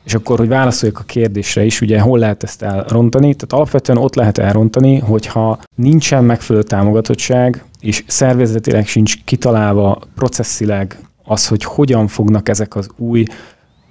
És 0.03 0.13
akkor, 0.13 0.37
hogy 0.37 0.47
válaszoljak 0.47 0.99
a 0.99 1.03
kérdésre 1.03 1.63
is, 1.63 1.81
ugye 1.81 1.99
hol 1.99 2.19
lehet 2.19 2.43
ezt 2.43 2.61
elrontani? 2.61 3.33
Tehát 3.33 3.53
alapvetően 3.53 3.97
ott 3.97 4.15
lehet 4.15 4.37
elrontani, 4.37 4.99
hogyha 4.99 5.59
nincsen 5.75 6.23
megfelelő 6.23 6.65
támogatottság, 6.65 7.63
és 7.79 8.03
szervezetileg 8.07 8.87
sincs 8.87 9.23
kitalálva 9.23 10.01
processzileg 10.15 10.97
az, 11.23 11.47
hogy 11.47 11.63
hogyan 11.63 12.07
fognak 12.07 12.49
ezek 12.49 12.75
az 12.75 12.89
új 12.97 13.23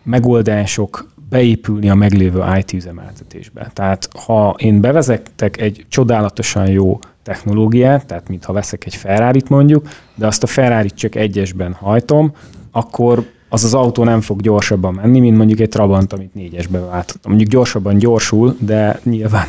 megoldások 0.02 1.12
beépülni 1.28 1.90
a 1.90 1.94
meglévő 1.94 2.44
IT 2.58 2.72
üzemeltetésbe. 2.72 3.70
Tehát 3.72 4.08
ha 4.26 4.54
én 4.58 4.80
bevezetek 4.80 5.60
egy 5.60 5.86
csodálatosan 5.88 6.68
jó 6.70 6.98
technológiát, 7.24 8.06
tehát 8.06 8.28
mintha 8.28 8.52
veszek 8.52 8.86
egy 8.86 8.94
ferrari 8.94 9.42
mondjuk, 9.48 9.88
de 10.14 10.26
azt 10.26 10.42
a 10.42 10.46
ferrari 10.46 10.90
csak 10.90 11.14
egyesben 11.14 11.72
hajtom, 11.72 12.32
akkor 12.70 13.24
az 13.48 13.64
az 13.64 13.74
autó 13.74 14.04
nem 14.04 14.20
fog 14.20 14.40
gyorsabban 14.40 14.94
menni, 14.94 15.20
mint 15.20 15.36
mondjuk 15.36 15.60
egy 15.60 15.68
Trabant, 15.68 16.12
amit 16.12 16.34
négyesbe 16.34 16.78
váltottam. 16.78 17.30
Mondjuk 17.30 17.50
gyorsabban 17.50 17.98
gyorsul, 17.98 18.56
de 18.60 19.00
nyilván 19.02 19.46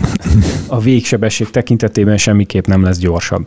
a 0.68 0.80
végsebesség 0.80 1.50
tekintetében 1.50 2.18
semmiképp 2.18 2.66
nem 2.66 2.84
lesz 2.84 2.98
gyorsabb. 2.98 3.46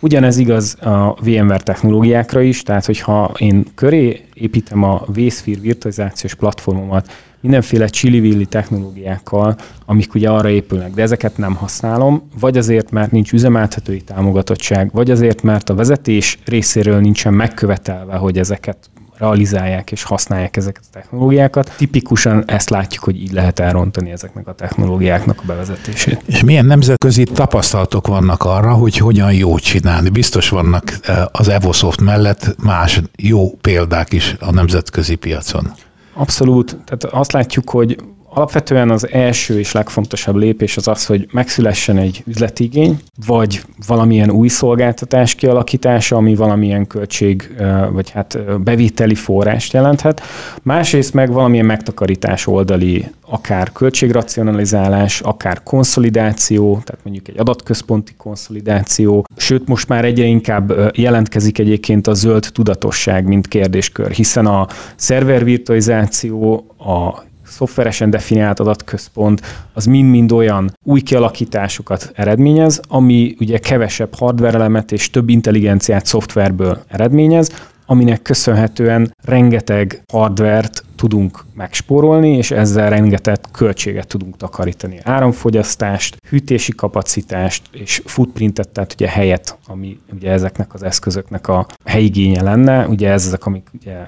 Ugyanez 0.00 0.36
igaz 0.36 0.76
a 0.80 1.16
VMware 1.20 1.58
technológiákra 1.58 2.40
is, 2.40 2.62
tehát 2.62 2.86
hogyha 2.86 3.32
én 3.38 3.64
köré 3.74 4.24
építem 4.34 4.82
a 4.82 5.04
vSphere 5.06 5.60
virtualizációs 5.60 6.34
platformomat, 6.34 7.12
mindenféle 7.46 7.86
csili 7.86 8.44
technológiákkal, 8.44 9.56
amik 9.84 10.14
ugye 10.14 10.28
arra 10.28 10.48
épülnek, 10.48 10.94
de 10.94 11.02
ezeket 11.02 11.36
nem 11.36 11.54
használom, 11.54 12.28
vagy 12.40 12.56
azért, 12.56 12.90
mert 12.90 13.10
nincs 13.10 13.32
üzemeltetői 13.32 14.00
támogatottság, 14.00 14.90
vagy 14.92 15.10
azért, 15.10 15.42
mert 15.42 15.70
a 15.70 15.74
vezetés 15.74 16.38
részéről 16.44 17.00
nincsen 17.00 17.34
megkövetelve, 17.34 18.16
hogy 18.16 18.38
ezeket 18.38 18.76
realizálják 19.18 19.92
és 19.92 20.02
használják 20.02 20.56
ezeket 20.56 20.82
a 20.84 20.92
technológiákat. 20.92 21.74
Tipikusan 21.76 22.44
ezt 22.46 22.70
látjuk, 22.70 23.04
hogy 23.04 23.22
így 23.22 23.32
lehet 23.32 23.58
elrontani 23.58 24.10
ezeknek 24.10 24.48
a 24.48 24.54
technológiáknak 24.54 25.38
a 25.42 25.46
bevezetését. 25.46 26.22
És 26.26 26.44
milyen 26.44 26.66
nemzetközi 26.66 27.24
tapasztalatok 27.24 28.06
vannak 28.06 28.44
arra, 28.44 28.72
hogy 28.72 28.96
hogyan 28.96 29.32
jó 29.32 29.58
csinálni? 29.58 30.08
Biztos 30.08 30.48
vannak 30.48 30.98
eh, 31.02 31.24
az 31.32 31.48
Evosoft 31.48 32.00
mellett 32.00 32.56
más 32.62 33.00
jó 33.16 33.50
példák 33.50 34.12
is 34.12 34.36
a 34.40 34.52
nemzetközi 34.52 35.14
piacon. 35.14 35.72
Abszolút. 36.16 36.76
Tehát 36.84 37.04
azt 37.04 37.32
látjuk, 37.32 37.70
hogy 37.70 37.96
Alapvetően 38.36 38.90
az 38.90 39.08
első 39.12 39.58
és 39.58 39.72
legfontosabb 39.72 40.34
lépés 40.34 40.76
az 40.76 40.88
az, 40.88 41.06
hogy 41.06 41.28
megszülessen 41.32 41.98
egy 41.98 42.22
üzletigény, 42.26 42.98
vagy 43.26 43.62
valamilyen 43.86 44.30
új 44.30 44.48
szolgáltatás 44.48 45.34
kialakítása, 45.34 46.16
ami 46.16 46.34
valamilyen 46.34 46.86
költség, 46.86 47.56
vagy 47.92 48.10
hát 48.10 48.38
bevételi 48.62 49.14
forrást 49.14 49.72
jelenthet. 49.72 50.22
Másrészt 50.62 51.14
meg 51.14 51.32
valamilyen 51.32 51.66
megtakarítás 51.66 52.46
oldali, 52.46 53.06
akár 53.20 53.72
költségracionalizálás, 53.72 55.20
akár 55.20 55.62
konszolidáció, 55.62 56.80
tehát 56.84 57.04
mondjuk 57.04 57.28
egy 57.28 57.38
adatközponti 57.38 58.12
konszolidáció, 58.16 59.24
sőt 59.36 59.68
most 59.68 59.88
már 59.88 60.04
egyre 60.04 60.24
inkább 60.24 60.96
jelentkezik 60.96 61.58
egyébként 61.58 62.06
a 62.06 62.14
zöld 62.14 62.48
tudatosság, 62.52 63.26
mint 63.26 63.48
kérdéskör, 63.48 64.10
hiszen 64.10 64.46
a 64.46 64.66
szervervirtualizáció, 64.96 66.66
a 66.78 67.24
szoftveresen 67.46 68.10
definiált 68.10 68.60
adatközpont, 68.60 69.40
az 69.72 69.84
mind-mind 69.84 70.32
olyan 70.32 70.72
új 70.84 71.00
kialakításokat 71.00 72.10
eredményez, 72.14 72.80
ami 72.88 73.36
ugye 73.40 73.58
kevesebb 73.58 74.14
hardware 74.14 74.54
elemet 74.54 74.92
és 74.92 75.10
több 75.10 75.28
intelligenciát 75.28 76.06
szoftverből 76.06 76.82
eredményez, 76.88 77.50
aminek 77.86 78.22
köszönhetően 78.22 79.14
rengeteg 79.24 80.02
hardvert 80.12 80.84
tudunk 80.96 81.44
megspórolni, 81.54 82.36
és 82.36 82.50
ezzel 82.50 82.90
rengeteg 82.90 83.40
költséget 83.52 84.06
tudunk 84.06 84.36
takarítani. 84.36 84.98
Áramfogyasztást, 85.02 86.16
hűtési 86.28 86.72
kapacitást 86.72 87.62
és 87.72 88.02
footprintet, 88.04 88.68
tehát 88.68 88.92
ugye 88.92 89.08
helyet, 89.08 89.58
ami 89.66 89.98
ugye 90.14 90.30
ezeknek 90.30 90.74
az 90.74 90.82
eszközöknek 90.82 91.48
a 91.48 91.66
helyigénye 91.84 92.42
lenne. 92.42 92.86
Ugye 92.86 93.10
ez 93.10 93.26
ezek, 93.26 93.46
amik 93.46 93.68
ugye 93.80 94.04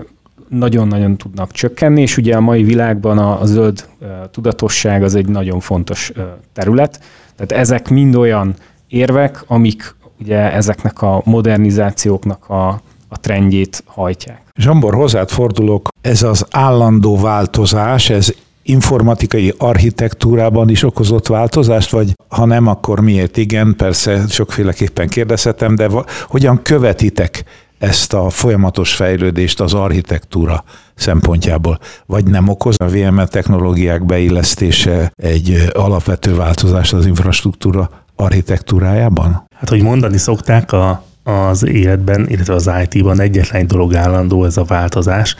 nagyon-nagyon 0.48 1.16
tudnak 1.16 1.52
csökkenni, 1.52 2.00
és 2.00 2.16
ugye 2.16 2.36
a 2.36 2.40
mai 2.40 2.62
világban 2.62 3.18
a, 3.18 3.40
a 3.40 3.46
zöld 3.46 3.88
tudatosság 4.30 5.02
az 5.02 5.14
egy 5.14 5.28
nagyon 5.28 5.60
fontos 5.60 6.12
terület. 6.52 7.00
Tehát 7.36 7.62
ezek 7.62 7.88
mind 7.88 8.14
olyan 8.14 8.54
érvek, 8.88 9.44
amik 9.46 9.94
ugye 10.20 10.52
ezeknek 10.52 11.02
a 11.02 11.22
modernizációknak 11.24 12.48
a, 12.48 12.68
a 13.08 13.20
trendjét 13.20 13.82
hajtják. 13.86 14.42
Zsambor, 14.54 14.94
hozzád 14.94 15.28
fordulok, 15.28 15.88
ez 16.00 16.22
az 16.22 16.46
állandó 16.50 17.18
változás, 17.18 18.10
ez 18.10 18.32
informatikai 18.62 19.54
architektúrában 19.58 20.68
is 20.68 20.82
okozott 20.82 21.26
változást, 21.26 21.90
vagy 21.90 22.12
ha 22.28 22.44
nem, 22.44 22.66
akkor 22.66 23.00
miért 23.00 23.36
igen? 23.36 23.74
Persze 23.76 24.24
sokféleképpen 24.28 25.08
kérdezhetem, 25.08 25.74
de 25.74 25.88
hogyan 26.26 26.62
követitek 26.62 27.44
ezt 27.78 28.12
a 28.12 28.30
folyamatos 28.30 28.94
fejlődést 28.94 29.60
az 29.60 29.74
architektúra 29.74 30.64
szempontjából, 30.94 31.78
vagy 32.06 32.24
nem 32.24 32.48
okoz 32.48 32.74
a 32.78 32.88
VML 32.88 33.26
technológiák 33.28 34.04
beillesztése 34.04 35.12
egy 35.16 35.70
alapvető 35.72 36.34
változást 36.34 36.92
az 36.92 37.06
infrastruktúra 37.06 37.90
architektúrájában? 38.16 39.46
Hát, 39.54 39.68
hogy 39.68 39.82
mondani 39.82 40.16
szokták, 40.16 40.72
a, 40.72 41.02
az 41.24 41.66
életben, 41.66 42.28
illetve 42.28 42.54
az 42.54 42.70
IT-ban 42.88 43.20
egyetlen 43.20 43.66
dolog 43.66 43.94
állandó, 43.94 44.44
ez 44.44 44.56
a 44.56 44.64
változás. 44.64 45.36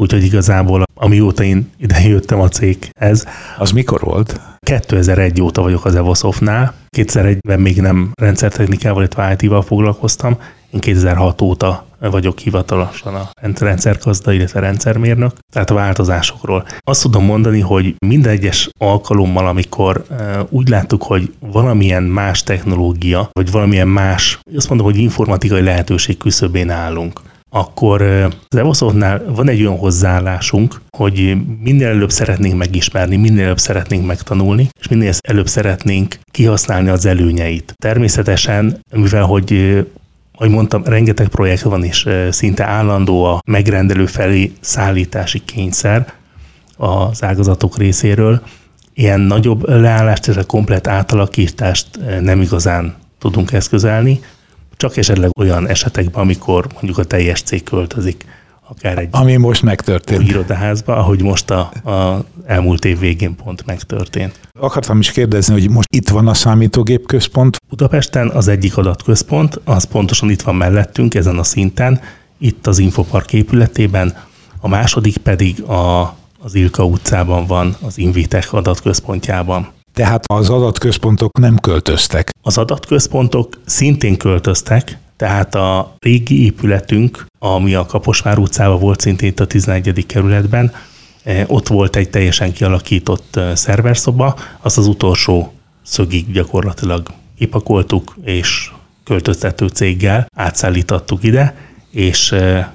Úgyhogy 0.00 0.24
igazából, 0.24 0.82
amióta 0.94 1.42
én 1.42 1.70
ide 1.78 2.00
jöttem 2.00 2.40
a 2.40 2.48
céghez. 2.48 3.26
Az 3.58 3.70
mikor 3.70 4.00
volt? 4.00 4.40
2001 4.58 5.42
óta 5.42 5.62
vagyok 5.62 5.84
az 5.84 5.94
Evosoftnál. 5.94 6.74
2001-ben 6.96 7.60
még 7.60 7.80
nem 7.80 8.10
rendszertechnikával, 8.20 9.02
illetve 9.02 9.36
IT-val 9.38 9.62
foglalkoztam. 9.62 10.36
Én 10.70 10.80
2006 10.80 11.40
óta 11.40 11.86
vagyok 11.98 12.38
hivatalosan 12.38 13.14
a 13.14 13.30
rendszergazda, 13.58 14.32
illetve 14.32 14.60
rendszermérnök, 14.60 15.32
tehát 15.52 15.70
a 15.70 15.74
változásokról. 15.74 16.66
Azt 16.78 17.02
tudom 17.02 17.24
mondani, 17.24 17.60
hogy 17.60 17.94
minden 18.06 18.32
egyes 18.32 18.68
alkalommal, 18.78 19.46
amikor 19.46 20.04
úgy 20.48 20.68
láttuk, 20.68 21.02
hogy 21.02 21.34
valamilyen 21.40 22.02
más 22.02 22.42
technológia, 22.42 23.30
vagy 23.32 23.50
valamilyen 23.50 23.88
más, 23.88 24.40
azt 24.56 24.68
mondom, 24.68 24.86
hogy 24.86 24.98
informatikai 24.98 25.62
lehetőség 25.62 26.16
küszöbén 26.16 26.70
állunk, 26.70 27.20
akkor 27.50 28.02
az 28.48 28.56
Evosoftnál 28.56 29.24
van 29.28 29.48
egy 29.48 29.60
olyan 29.60 29.78
hozzáállásunk, 29.78 30.80
hogy 30.90 31.36
minél 31.60 31.86
előbb 31.86 32.10
szeretnénk 32.10 32.56
megismerni, 32.56 33.16
minél 33.16 33.44
előbb 33.44 33.58
szeretnénk 33.58 34.06
megtanulni, 34.06 34.68
és 34.80 34.88
minél 34.88 35.12
előbb 35.28 35.48
szeretnénk 35.48 36.18
kihasználni 36.30 36.88
az 36.88 37.06
előnyeit. 37.06 37.74
Természetesen, 37.76 38.80
mivel 38.92 39.24
hogy 39.24 39.78
ahogy 40.34 40.52
mondtam, 40.52 40.84
rengeteg 40.84 41.28
projekt 41.28 41.62
van, 41.62 41.84
és 41.84 42.08
szinte 42.30 42.64
állandó 42.64 43.24
a 43.24 43.40
megrendelő 43.46 44.06
felé 44.06 44.52
szállítási 44.60 45.42
kényszer 45.44 46.12
az 46.76 47.22
ágazatok 47.22 47.78
részéről. 47.78 48.42
Ilyen 48.94 49.20
nagyobb 49.20 49.68
leállást, 49.68 50.28
a 50.28 50.44
komplet 50.44 50.86
átalakítást 50.86 51.86
nem 52.20 52.40
igazán 52.40 52.94
tudunk 53.18 53.52
eszközelni, 53.52 54.20
csak 54.80 54.96
esetleg 54.96 55.30
olyan 55.38 55.68
esetekben, 55.68 56.22
amikor 56.22 56.66
mondjuk 56.72 56.98
a 56.98 57.04
teljes 57.04 57.42
cég 57.42 57.62
költözik 57.62 58.24
akár 58.68 58.98
egy 58.98 59.08
Ami 59.10 59.36
most 59.36 59.62
megtörtént. 59.62 60.28
irodaházba, 60.28 60.96
ahogy 60.96 61.22
most 61.22 61.50
a, 61.50 61.58
a 61.90 62.24
elmúlt 62.46 62.84
év 62.84 62.98
végén 62.98 63.36
pont 63.36 63.66
megtörtént. 63.66 64.40
Akartam 64.60 64.98
is 64.98 65.10
kérdezni, 65.10 65.52
hogy 65.52 65.70
most 65.70 65.94
itt 65.94 66.08
van 66.08 66.28
a 66.28 66.34
számítógép 66.34 67.06
központ. 67.06 67.56
Budapesten 67.68 68.28
az 68.28 68.48
egyik 68.48 68.76
adatközpont, 68.76 69.60
az 69.64 69.84
pontosan 69.84 70.30
itt 70.30 70.42
van 70.42 70.54
mellettünk, 70.54 71.14
ezen 71.14 71.38
a 71.38 71.42
szinten, 71.42 72.00
itt 72.38 72.66
az 72.66 72.78
Infopark 72.78 73.32
épületében, 73.32 74.16
a 74.60 74.68
második 74.68 75.16
pedig 75.16 75.62
a, 75.62 76.00
az 76.40 76.54
Ilka 76.54 76.84
utcában 76.84 77.46
van, 77.46 77.76
az 77.80 77.98
Invitech 77.98 78.54
adatközpontjában. 78.54 79.68
Tehát 79.94 80.24
az 80.26 80.50
adatközpontok 80.50 81.38
nem 81.38 81.58
költöztek. 81.58 82.30
Az 82.42 82.58
adatközpontok 82.58 83.60
szintén 83.64 84.16
költöztek, 84.16 84.98
tehát 85.16 85.54
a 85.54 85.94
régi 85.98 86.44
épületünk, 86.44 87.26
ami 87.38 87.74
a 87.74 87.86
Kaposvár 87.86 88.38
utcában 88.38 88.80
volt 88.80 89.00
szintén 89.00 89.28
itt 89.28 89.40
a 89.40 89.46
11. 89.46 90.06
kerületben, 90.06 90.72
eh, 91.22 91.44
ott 91.46 91.68
volt 91.68 91.96
egy 91.96 92.10
teljesen 92.10 92.52
kialakított 92.52 93.36
eh, 93.36 93.54
szerverszoba, 93.54 94.36
azt 94.60 94.78
az 94.78 94.86
utolsó 94.86 95.52
szögig 95.82 96.32
gyakorlatilag 96.32 97.08
kipakoltuk, 97.38 98.16
és 98.24 98.70
költöztető 99.04 99.66
céggel 99.66 100.26
átszállítottuk 100.36 101.24
ide, 101.24 101.54
és 101.90 102.32
eh, 102.32 102.66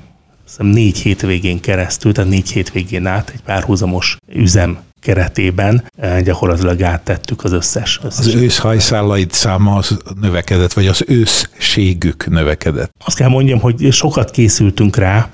négy 0.57 0.97
hétvégén 0.97 1.59
keresztül, 1.59 2.13
tehát 2.13 2.29
négy 2.29 2.51
hétvégén 2.51 3.05
át 3.05 3.29
egy 3.29 3.41
párhuzamos 3.41 4.17
üzem 4.33 4.77
keretében 5.05 5.83
eh, 5.97 6.21
gyakorlatilag 6.21 6.81
áttettük 6.81 7.43
az 7.43 7.51
összes. 7.51 7.99
összes. 8.03 8.25
Az 8.25 8.35
őszhajszállaid 8.35 9.31
száma 9.31 9.75
az 9.75 9.97
növekedett, 10.21 10.73
vagy 10.73 10.87
az 10.87 11.03
őszségük 11.07 12.27
növekedett? 12.29 12.91
Azt 13.05 13.17
kell 13.17 13.29
mondjam, 13.29 13.59
hogy 13.59 13.87
sokat 13.91 14.31
készültünk 14.31 14.95
rá, 14.95 15.29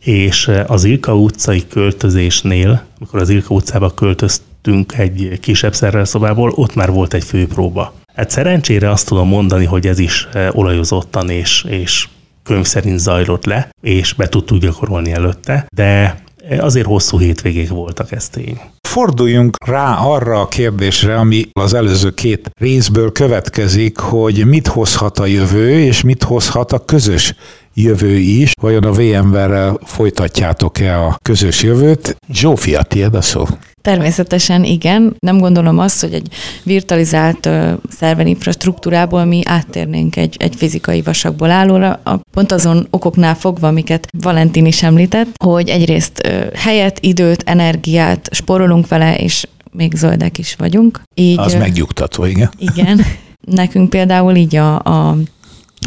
és 0.00 0.48
eh, 0.48 0.70
az 0.70 0.84
Ilka 0.84 1.16
utcai 1.16 1.66
költözésnél, 1.68 2.82
amikor 2.98 3.20
az 3.20 3.28
Ilka 3.28 3.54
utcába 3.54 3.94
költöztünk 3.94 4.98
egy 4.98 5.38
kisebb 5.40 5.74
szerrelszobából, 5.74 6.52
ott 6.54 6.74
már 6.74 6.90
volt 6.90 7.14
egy 7.14 7.24
főpróba. 7.24 7.94
Hát 8.14 8.30
szerencsére 8.30 8.90
azt 8.90 9.06
tudom 9.06 9.28
mondani, 9.28 9.64
hogy 9.64 9.86
ez 9.86 9.98
is 9.98 10.28
eh, 10.32 10.56
olajozottan 10.56 11.30
és, 11.30 11.64
és 11.68 12.08
könyv 12.42 12.64
szerint 12.64 12.98
zajlott 12.98 13.44
le, 13.44 13.68
és 13.80 14.12
be 14.12 14.28
tudtuk 14.28 14.58
gyakorolni 14.58 15.12
előtte, 15.12 15.66
de 15.74 16.22
azért 16.58 16.86
hosszú 16.86 17.18
hétvégék 17.18 17.68
voltak, 17.68 18.12
ez 18.12 18.28
tény. 18.28 18.60
Forduljunk 18.88 19.56
rá 19.66 19.94
arra 19.94 20.40
a 20.40 20.48
kérdésre, 20.48 21.18
ami 21.18 21.44
az 21.52 21.74
előző 21.74 22.10
két 22.10 22.50
részből 22.60 23.12
következik, 23.12 23.98
hogy 23.98 24.46
mit 24.46 24.66
hozhat 24.66 25.18
a 25.18 25.26
jövő, 25.26 25.80
és 25.80 26.02
mit 26.02 26.22
hozhat 26.22 26.72
a 26.72 26.84
közös 26.84 27.34
jövő 27.74 28.16
is. 28.16 28.52
Vajon 28.60 28.84
a 28.84 28.92
VMware-rel 28.92 29.78
folytatjátok-e 29.84 30.98
a 30.98 31.18
közös 31.22 31.62
jövőt? 31.62 32.16
Zsófia, 32.32 32.82
tiéd 32.82 33.14
a 33.14 33.20
szó. 33.20 33.44
Természetesen 33.82 34.64
igen. 34.64 35.16
Nem 35.18 35.38
gondolom 35.38 35.78
azt, 35.78 36.00
hogy 36.00 36.12
egy 36.12 36.28
virtualizált 36.62 37.46
uh, 37.46 37.72
szerver 37.90 38.26
infrastruktúrából 38.26 39.24
mi 39.24 39.40
áttérnénk 39.44 40.16
egy, 40.16 40.36
egy 40.38 40.54
fizikai 40.56 41.02
vasakból 41.02 41.50
állóra, 41.50 42.00
a, 42.04 42.20
pont 42.32 42.52
azon 42.52 42.86
okoknál 42.90 43.34
fogva, 43.34 43.68
amiket 43.68 44.08
Valentin 44.18 44.66
is 44.66 44.82
említett, 44.82 45.28
hogy 45.44 45.68
egyrészt 45.68 46.26
uh, 46.26 46.52
helyet, 46.54 46.98
időt, 47.00 47.42
energiát 47.46 48.28
spórolunk 48.32 48.88
vele, 48.88 49.16
és 49.16 49.46
még 49.72 49.94
zöldek 49.94 50.38
is 50.38 50.54
vagyunk. 50.58 51.00
Így, 51.14 51.38
Az 51.38 51.54
megnyugtató, 51.54 52.24
igen. 52.24 52.50
Igen. 52.58 53.00
Nekünk 53.46 53.90
például 53.90 54.34
így 54.34 54.56
a, 54.56 54.74
a 54.74 55.16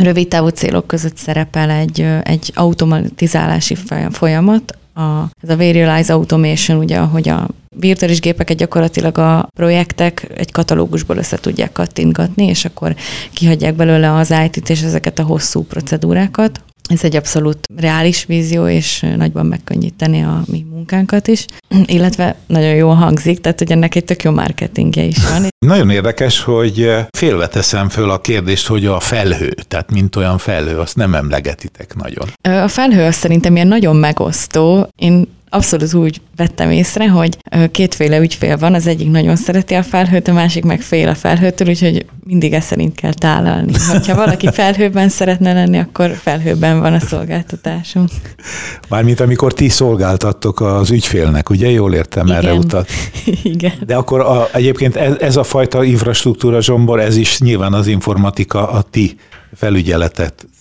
rövid 0.01 0.27
távú 0.27 0.47
célok 0.47 0.87
között 0.87 1.17
szerepel 1.17 1.69
egy, 1.69 2.07
egy 2.23 2.51
automatizálási 2.55 3.75
folyamat, 4.11 4.77
a, 4.95 5.29
ez 5.41 5.49
a 5.49 5.57
Varialize 5.57 6.13
Automation, 6.13 6.77
ugye, 6.77 6.99
hogy 6.99 7.29
a 7.29 7.47
virtuális 7.79 8.19
gépeket 8.19 8.57
gyakorlatilag 8.57 9.17
a 9.17 9.47
projektek 9.55 10.27
egy 10.35 10.51
katalógusból 10.51 11.17
össze 11.17 11.37
tudják 11.37 11.71
kattintgatni, 11.71 12.45
és 12.45 12.65
akkor 12.65 12.95
kihagyják 13.33 13.75
belőle 13.75 14.13
az 14.13 14.33
IT-t 14.45 14.69
és 14.69 14.81
ezeket 14.81 15.19
a 15.19 15.23
hosszú 15.23 15.63
procedúrákat. 15.63 16.61
Ez 16.87 17.03
egy 17.03 17.15
abszolút 17.15 17.57
reális 17.75 18.25
vízió, 18.25 18.67
és 18.67 19.05
nagyban 19.17 19.45
megkönnyíteni 19.45 20.21
a 20.21 20.43
mi 20.45 20.65
munkánkat 20.71 21.27
is, 21.27 21.45
illetve 21.85 22.35
nagyon 22.47 22.75
jól 22.75 22.93
hangzik, 22.93 23.41
tehát 23.41 23.59
hogy 23.59 23.71
ennek 23.71 23.95
egy 23.95 24.05
tök 24.05 24.23
jó 24.23 24.31
marketingje 24.31 25.03
is 25.03 25.29
van. 25.29 25.47
Nagyon 25.65 25.89
érdekes, 25.89 26.41
hogy 26.41 26.91
félve 27.17 27.47
teszem 27.47 27.89
föl 27.89 28.09
a 28.09 28.21
kérdést, 28.21 28.67
hogy 28.67 28.85
a 28.85 28.99
felhő, 28.99 29.53
tehát 29.67 29.91
mint 29.91 30.15
olyan 30.15 30.37
felhő, 30.37 30.77
azt 30.77 30.95
nem 30.95 31.15
emlegetitek 31.15 31.95
nagyon. 31.95 32.27
A 32.63 32.67
felhő 32.67 33.03
azt 33.03 33.19
szerintem 33.19 33.55
ilyen 33.55 33.67
nagyon 33.67 33.95
megosztó. 33.95 34.89
Én 34.95 35.27
abszolút 35.55 35.93
úgy 35.93 36.21
vettem 36.35 36.71
észre, 36.71 37.09
hogy 37.09 37.37
kétféle 37.71 38.17
ügyfél 38.17 38.57
van, 38.57 38.73
az 38.73 38.87
egyik 38.87 39.11
nagyon 39.11 39.35
szereti 39.35 39.73
a 39.73 39.83
felhőt, 39.83 40.27
a 40.27 40.33
másik 40.33 40.63
meg 40.63 40.81
fél 40.81 41.07
a 41.07 41.15
felhőtől, 41.15 41.67
úgyhogy 41.67 42.05
mindig 42.23 42.53
ezt 42.53 42.67
szerint 42.67 42.95
kell 42.95 43.13
tálalni. 43.13 43.71
Ha 44.07 44.15
valaki 44.15 44.47
felhőben 44.61 45.09
szeretne 45.09 45.53
lenni, 45.53 45.77
akkor 45.77 46.11
felhőben 46.21 46.79
van 46.79 46.93
a 46.93 46.99
szolgáltatásunk. 46.99 48.09
Mármint 48.89 49.19
amikor 49.19 49.53
ti 49.53 49.69
szolgáltattok 49.69 50.61
az 50.61 50.91
ügyfélnek, 50.91 51.49
ugye? 51.49 51.69
Jól 51.69 51.93
értem, 51.93 52.25
Igen. 52.25 52.37
erre 52.37 52.53
utat. 52.53 52.89
Igen. 53.43 53.73
De 53.85 53.95
akkor 53.95 54.19
a, 54.19 54.47
egyébként 54.53 54.95
ez, 54.95 55.15
ez 55.19 55.35
a 55.35 55.43
fajta 55.43 55.83
infrastruktúra, 55.83 56.61
Zsombor, 56.61 56.99
ez 56.99 57.15
is 57.15 57.39
nyilván 57.39 57.73
az 57.73 57.87
informatika 57.87 58.69
a 58.69 58.81
ti 58.81 59.17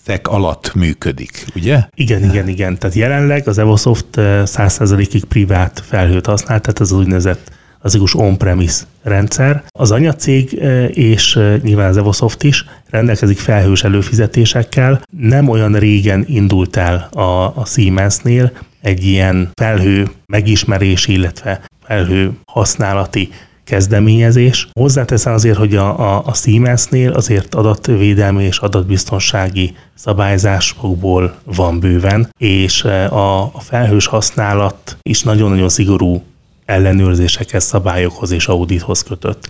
felügyeletetek 0.05 0.27
alatt 0.27 0.73
működik, 0.73 1.45
ugye? 1.55 1.83
Igen, 1.95 2.23
igen, 2.23 2.47
igen. 2.47 2.77
Tehát 2.77 2.95
jelenleg 2.95 3.47
az 3.47 3.57
Evosoft 3.57 4.05
100%-ig 4.15 5.23
privát 5.23 5.83
felhőt 5.85 6.25
használ, 6.25 6.59
tehát 6.59 6.79
ez 6.79 6.91
az 6.91 6.97
úgynevezett 6.97 7.51
az 7.79 8.13
on-premise 8.13 8.83
rendszer. 9.03 9.63
Az 9.67 9.91
anyacég 9.91 10.51
és 10.93 11.39
nyilván 11.61 11.89
az 11.89 11.97
Evosoft 11.97 12.43
is 12.43 12.65
rendelkezik 12.89 13.37
felhős 13.37 13.83
előfizetésekkel. 13.83 15.01
Nem 15.17 15.49
olyan 15.49 15.73
régen 15.73 16.25
indult 16.27 16.75
el 16.75 17.09
a, 17.11 17.59
a 17.59 17.65
Siemensnél 17.65 18.51
egy 18.81 19.03
ilyen 19.05 19.49
felhő 19.53 20.07
megismerési, 20.25 21.11
illetve 21.11 21.61
felhő 21.83 22.31
használati 22.45 23.29
kezdeményezés. 23.65 24.67
Hozzáteszem 24.71 25.33
azért, 25.33 25.57
hogy 25.57 25.75
a, 25.75 25.99
a, 25.99 26.23
a 26.25 26.33
Siemensnél 26.33 27.11
azért 27.11 27.55
adatvédelmi 27.55 28.43
és 28.43 28.57
adatbiztonsági 28.57 29.73
szabályzásokból 29.93 31.35
van 31.43 31.79
bőven, 31.79 32.29
és 32.37 32.83
e, 32.83 33.07
a, 33.07 33.41
a 33.41 33.59
felhős 33.59 34.05
használat 34.05 34.97
is 35.01 35.23
nagyon-nagyon 35.23 35.69
szigorú 35.69 36.23
ellenőrzésekhez, 36.65 37.63
szabályokhoz 37.63 38.31
és 38.31 38.47
audithoz 38.47 39.03
kötött. 39.03 39.49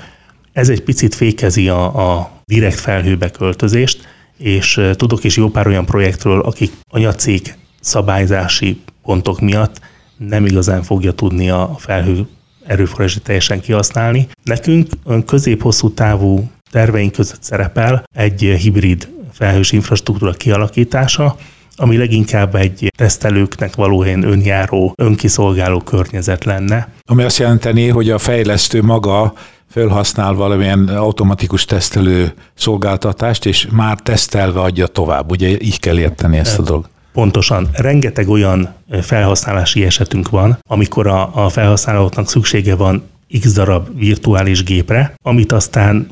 Ez 0.54 0.69
egy 0.69 0.82
picit 0.82 1.15
fékezi 1.15 1.69
a, 1.69 2.12
a 2.19 2.32
direkt 2.45 2.80
felhőbe 2.80 3.32
költözést, 3.32 4.08
és 4.38 4.78
e, 4.78 4.95
tudok 4.95 5.23
is 5.23 5.38
jó 5.38 5.49
pár 5.49 5.67
olyan 5.67 5.86
projektről, 5.86 6.41
akik 6.41 6.71
anyacég 6.89 7.56
szabályzási 7.80 8.82
pontok 9.04 9.39
miatt 9.39 9.80
nem 10.17 10.45
igazán 10.45 10.84
fogja 10.84 11.12
tudni 11.12 11.49
a 11.49 11.75
felhő 11.78 12.28
erőforrási 12.67 13.19
teljesen 13.19 13.60
kihasználni. 13.60 14.28
Nekünk 14.43 14.88
közép-hosszú 15.25 15.93
távú 15.93 16.49
terveink 16.71 17.12
között 17.12 17.43
szerepel 17.43 18.04
egy 18.15 18.41
hibrid 18.41 19.10
felhős 19.32 19.71
infrastruktúra 19.71 20.32
kialakítása, 20.32 21.36
ami 21.75 21.97
leginkább 21.97 22.56
egy 22.56 22.91
tesztelőknek 22.97 23.75
való 23.75 24.04
önjáró, 24.04 24.93
önkiszolgáló 24.97 25.80
környezet 25.80 26.43
lenne. 26.43 26.88
Ami 27.01 27.23
azt 27.23 27.38
jelenteni, 27.38 27.88
hogy 27.88 28.10
a 28.10 28.17
fejlesztő 28.17 28.82
maga 28.82 29.34
felhasznál 29.69 30.34
valamilyen 30.34 30.88
automatikus 30.88 31.65
tesztelő 31.65 32.34
szolgáltatást, 32.54 33.45
és 33.45 33.67
már 33.71 33.99
tesztelve 33.99 34.60
adja 34.60 34.88
tovább. 34.88 35.32
Ugye 35.32 35.47
így 35.47 35.80
kell 35.80 35.99
érteni 35.99 36.38
ezt 36.38 36.60
a 36.60 36.62
dolgot. 36.62 36.89
Pontosan. 37.15 37.69
Rengeteg 37.73 38.30
olyan 38.30 38.73
felhasználási 39.01 39.84
esetünk 39.84 40.30
van, 40.30 40.58
amikor 40.67 41.08
a, 41.08 41.45
a 41.45 41.49
felhasználóknak 41.49 42.30
szüksége 42.30 42.75
van 42.75 43.04
x 43.39 43.54
darab 43.54 43.97
virtuális 43.97 44.63
gépre, 44.63 45.13
amit 45.23 45.51
aztán 45.51 46.08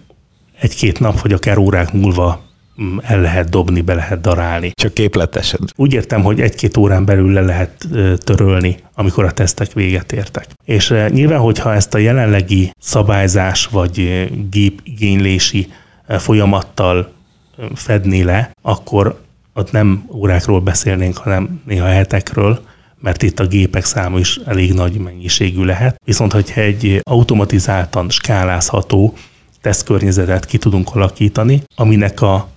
egy-két 0.59 0.99
nap 0.99 1.21
vagy 1.21 1.33
akár 1.33 1.57
órák 1.57 1.93
múlva 1.93 2.41
mm, 2.81 2.97
el 3.01 3.21
lehet 3.21 3.49
dobni, 3.49 3.81
be 3.81 3.93
lehet 3.93 4.21
darálni. 4.21 4.71
Csak 4.73 4.93
képletesen. 4.93 5.59
Úgy 5.75 5.93
értem, 5.93 6.23
hogy 6.23 6.41
egy-két 6.41 6.77
órán 6.77 7.05
belül 7.05 7.31
le 7.31 7.41
lehet 7.41 7.87
törölni, 8.17 8.77
amikor 8.95 9.23
a 9.23 9.31
tesztek 9.31 9.73
véget 9.73 10.11
értek. 10.11 10.47
És 10.65 10.93
nyilván, 11.09 11.39
hogyha 11.39 11.73
ezt 11.73 11.93
a 11.93 11.97
jelenlegi 11.97 12.71
szabályzás 12.79 13.65
vagy 13.65 14.27
gépigénylési 14.49 15.67
folyamattal 16.07 17.11
fedni 17.75 18.23
le, 18.23 18.51
akkor 18.61 19.22
ott 19.53 19.71
nem 19.71 20.09
órákról 20.13 20.59
beszélnénk, 20.59 21.17
hanem 21.17 21.61
néha 21.65 21.87
hetekről, 21.87 22.59
mert 22.99 23.23
itt 23.23 23.39
a 23.39 23.47
gépek 23.47 23.85
száma 23.85 24.19
is 24.19 24.39
elég 24.45 24.73
nagy 24.73 24.97
mennyiségű 24.97 25.63
lehet. 25.63 25.95
Viszont, 26.05 26.31
hogyha 26.31 26.61
egy 26.61 27.01
automatizáltan 27.03 28.09
skálázható 28.09 29.13
tesztkörnyezetet 29.61 30.45
ki 30.45 30.57
tudunk 30.57 30.95
alakítani, 30.95 31.63
aminek 31.75 32.21
a, 32.21 32.47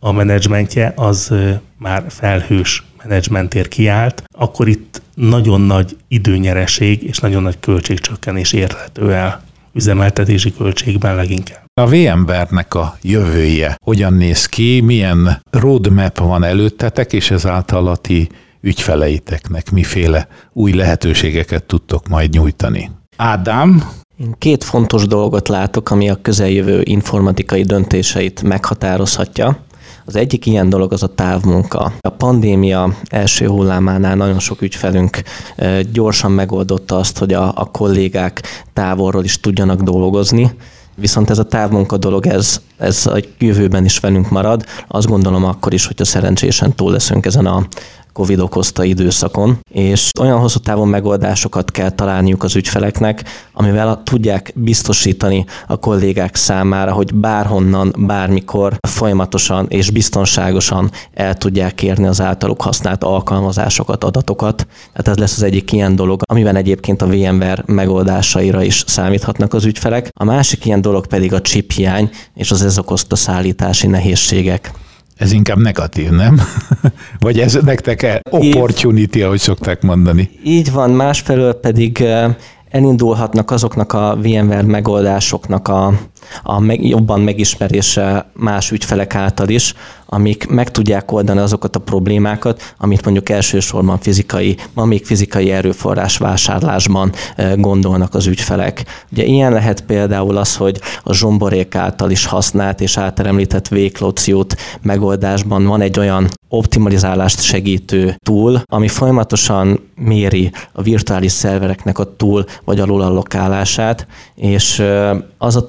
a 0.00 0.12
menedzsmentje 0.12 0.92
az 0.96 1.34
már 1.78 2.04
felhős 2.08 2.82
menedzsmentért 3.02 3.68
kiállt, 3.68 4.22
akkor 4.32 4.68
itt 4.68 5.02
nagyon 5.14 5.60
nagy 5.60 5.96
időnyereség 6.08 7.02
és 7.02 7.18
nagyon 7.18 7.42
nagy 7.42 7.60
költségcsökkenés 7.60 8.52
érhető 8.52 9.12
el 9.12 9.42
üzemeltetési 9.74 10.52
költségben 10.52 11.14
leginkább. 11.14 11.64
A 11.80 11.86
VMware-nek 11.86 12.74
a 12.74 12.96
jövője 13.02 13.76
hogyan 13.84 14.12
néz 14.12 14.46
ki, 14.46 14.80
milyen 14.80 15.42
roadmap 15.50 16.18
van 16.18 16.44
előttetek, 16.44 17.12
és 17.12 17.30
ezáltal 17.30 17.86
a 17.86 17.96
ti 17.96 18.28
ügyfeleiteknek 18.60 19.70
miféle 19.70 20.28
új 20.52 20.72
lehetőségeket 20.72 21.64
tudtok 21.64 22.08
majd 22.08 22.30
nyújtani? 22.30 22.90
Ádám, 23.16 23.82
én 24.18 24.34
két 24.38 24.64
fontos 24.64 25.06
dolgot 25.06 25.48
látok, 25.48 25.90
ami 25.90 26.10
a 26.10 26.20
közeljövő 26.22 26.80
informatikai 26.84 27.62
döntéseit 27.62 28.42
meghatározhatja. 28.42 29.58
Az 30.06 30.16
egyik 30.16 30.46
ilyen 30.46 30.68
dolog 30.68 30.92
az 30.92 31.02
a 31.02 31.14
távmunka. 31.14 31.92
A 32.00 32.08
pandémia 32.08 32.96
első 33.04 33.46
hullámánál 33.46 34.16
nagyon 34.16 34.38
sok 34.38 34.62
ügyfelünk 34.62 35.22
gyorsan 35.92 36.30
megoldotta 36.30 36.96
azt, 36.96 37.18
hogy 37.18 37.32
a, 37.32 37.52
a 37.54 37.64
kollégák 37.64 38.42
távolról 38.72 39.24
is 39.24 39.40
tudjanak 39.40 39.80
dolgozni, 39.80 40.54
Viszont 40.96 41.30
ez 41.30 41.38
a 41.38 41.44
távmunka 41.44 41.96
dolog, 41.96 42.26
ez, 42.26 42.60
ez 42.76 43.06
a 43.06 43.18
jövőben 43.38 43.84
is 43.84 43.98
velünk 43.98 44.30
marad. 44.30 44.64
Azt 44.88 45.06
gondolom 45.06 45.44
akkor 45.44 45.72
is, 45.72 45.86
hogyha 45.86 46.04
szerencsésen 46.04 46.74
túl 46.74 46.92
leszünk 46.92 47.26
ezen 47.26 47.46
a 47.46 47.66
Covid 48.14 48.38
okozta 48.38 48.84
időszakon, 48.84 49.58
és 49.70 50.10
olyan 50.20 50.38
hosszú 50.38 50.58
távon 50.58 50.88
megoldásokat 50.88 51.70
kell 51.70 51.90
találniuk 51.90 52.42
az 52.42 52.56
ügyfeleknek, 52.56 53.24
amivel 53.52 54.02
tudják 54.04 54.52
biztosítani 54.54 55.44
a 55.66 55.76
kollégák 55.76 56.36
számára, 56.36 56.92
hogy 56.92 57.14
bárhonnan, 57.14 57.94
bármikor 57.98 58.76
folyamatosan 58.88 59.66
és 59.68 59.90
biztonságosan 59.90 60.90
el 61.14 61.34
tudják 61.34 61.74
kérni 61.74 62.06
az 62.06 62.20
általuk 62.20 62.62
használt 62.62 63.04
alkalmazásokat, 63.04 64.04
adatokat. 64.04 64.66
Tehát 64.92 65.08
ez 65.08 65.16
lesz 65.16 65.36
az 65.36 65.42
egyik 65.42 65.72
ilyen 65.72 65.96
dolog, 65.96 66.22
amiben 66.26 66.56
egyébként 66.56 67.02
a 67.02 67.06
VMware 67.06 67.62
megoldásaira 67.66 68.62
is 68.62 68.84
számíthatnak 68.86 69.54
az 69.54 69.64
ügyfelek. 69.64 70.08
A 70.12 70.24
másik 70.24 70.64
ilyen 70.64 70.80
dolog 70.80 71.06
pedig 71.06 71.32
a 71.32 71.40
chip 71.40 71.72
hiány 71.72 72.10
és 72.34 72.50
az 72.50 72.62
ez 72.62 72.78
okozta 72.78 73.16
szállítási 73.16 73.86
nehézségek. 73.86 74.72
Ez 75.16 75.32
inkább 75.32 75.58
negatív, 75.58 76.10
nem? 76.10 76.40
Vagy 77.18 77.40
ez 77.40 77.58
nektek 77.64 78.20
opportunity, 78.30 79.22
ahogy 79.22 79.38
szokták 79.38 79.82
mondani? 79.82 80.30
Így 80.44 80.72
van, 80.72 80.90
másfelől 80.90 81.52
pedig 81.52 82.00
eh, 82.00 82.34
elindulhatnak 82.70 83.50
azoknak 83.50 83.92
a 83.92 84.16
VMware 84.22 84.62
megoldásoknak 84.62 85.68
a, 85.68 85.92
a 86.42 86.60
meg, 86.60 86.86
jobban 86.86 87.20
megismerése 87.20 88.30
más 88.32 88.70
ügyfelek 88.70 89.14
által 89.14 89.48
is, 89.48 89.74
amik 90.06 90.46
meg 90.48 90.70
tudják 90.70 91.12
oldani 91.12 91.40
azokat 91.40 91.76
a 91.76 91.78
problémákat, 91.78 92.74
amit 92.78 93.04
mondjuk 93.04 93.28
elsősorban 93.28 93.98
fizikai, 93.98 94.56
ma 94.74 94.84
még 94.84 95.04
fizikai 95.04 95.50
erőforrás 95.50 96.16
vásárlásban 96.16 97.12
gondolnak 97.56 98.14
az 98.14 98.26
ügyfelek. 98.26 98.84
Ugye 99.12 99.24
ilyen 99.24 99.52
lehet 99.52 99.80
például 99.80 100.36
az, 100.36 100.56
hogy 100.56 100.80
a 101.02 101.14
zsomborék 101.14 101.74
által 101.74 102.10
is 102.10 102.26
használt 102.26 102.80
és 102.80 102.98
által 102.98 103.22
véglociót 103.68 104.54
megoldásban 104.82 105.66
van 105.66 105.80
egy 105.80 105.98
olyan 105.98 106.28
optimalizálást 106.48 107.42
segítő 107.42 108.16
tool, 108.22 108.62
ami 108.66 108.88
folyamatosan 108.88 109.90
méri 109.96 110.50
a 110.72 110.82
virtuális 110.82 111.32
szervereknek 111.32 111.98
a 111.98 112.16
túl 112.16 112.44
vagy 112.64 112.80
alulallokálását, 112.80 114.06
és 114.34 114.82
az 115.38 115.56
a 115.56 115.64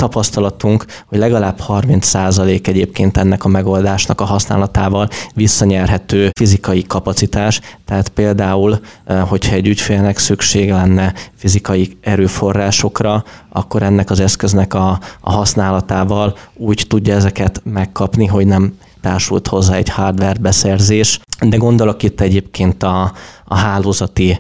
tapasztalatunk, 0.46 0.86
hogy 1.06 1.18
legalább 1.18 1.60
30% 1.68 2.68
egyébként 2.68 3.18
ennek 3.18 3.44
a 3.44 3.48
megoldásnak 3.48 4.22
a 4.22 4.26
használatával 4.26 5.08
visszanyerhető 5.34 6.30
fizikai 6.38 6.84
kapacitás, 6.88 7.62
tehát 7.86 8.10
például, 8.10 8.80
hogyha 9.28 9.56
egy 9.56 9.68
ügyfélnek 9.68 10.18
szükség 10.18 10.70
lenne 10.70 11.14
fizikai 11.36 11.98
erőforrásokra, 12.02 13.24
akkor 13.50 13.84
ennek 13.84 14.10
az 14.10 14.20
eszköznek 14.20 14.74
a, 14.74 15.00
a 15.20 15.32
használatával 15.32 16.38
úgy 16.54 16.86
tudja 16.88 17.16
ezeket 17.16 17.62
megkapni, 17.64 18.26
hogy 18.26 18.48
nem 18.48 18.74
társult 19.02 19.48
hozzá 19.48 19.76
egy 19.76 19.90
hardware 19.90 20.40
beszerzés, 20.40 21.20
de 21.42 21.58
gondolok 21.58 22.04
itt 22.04 22.22
egyébként 22.22 22.84
a, 22.84 23.12
a 23.46 23.56
hálózati, 23.56 24.40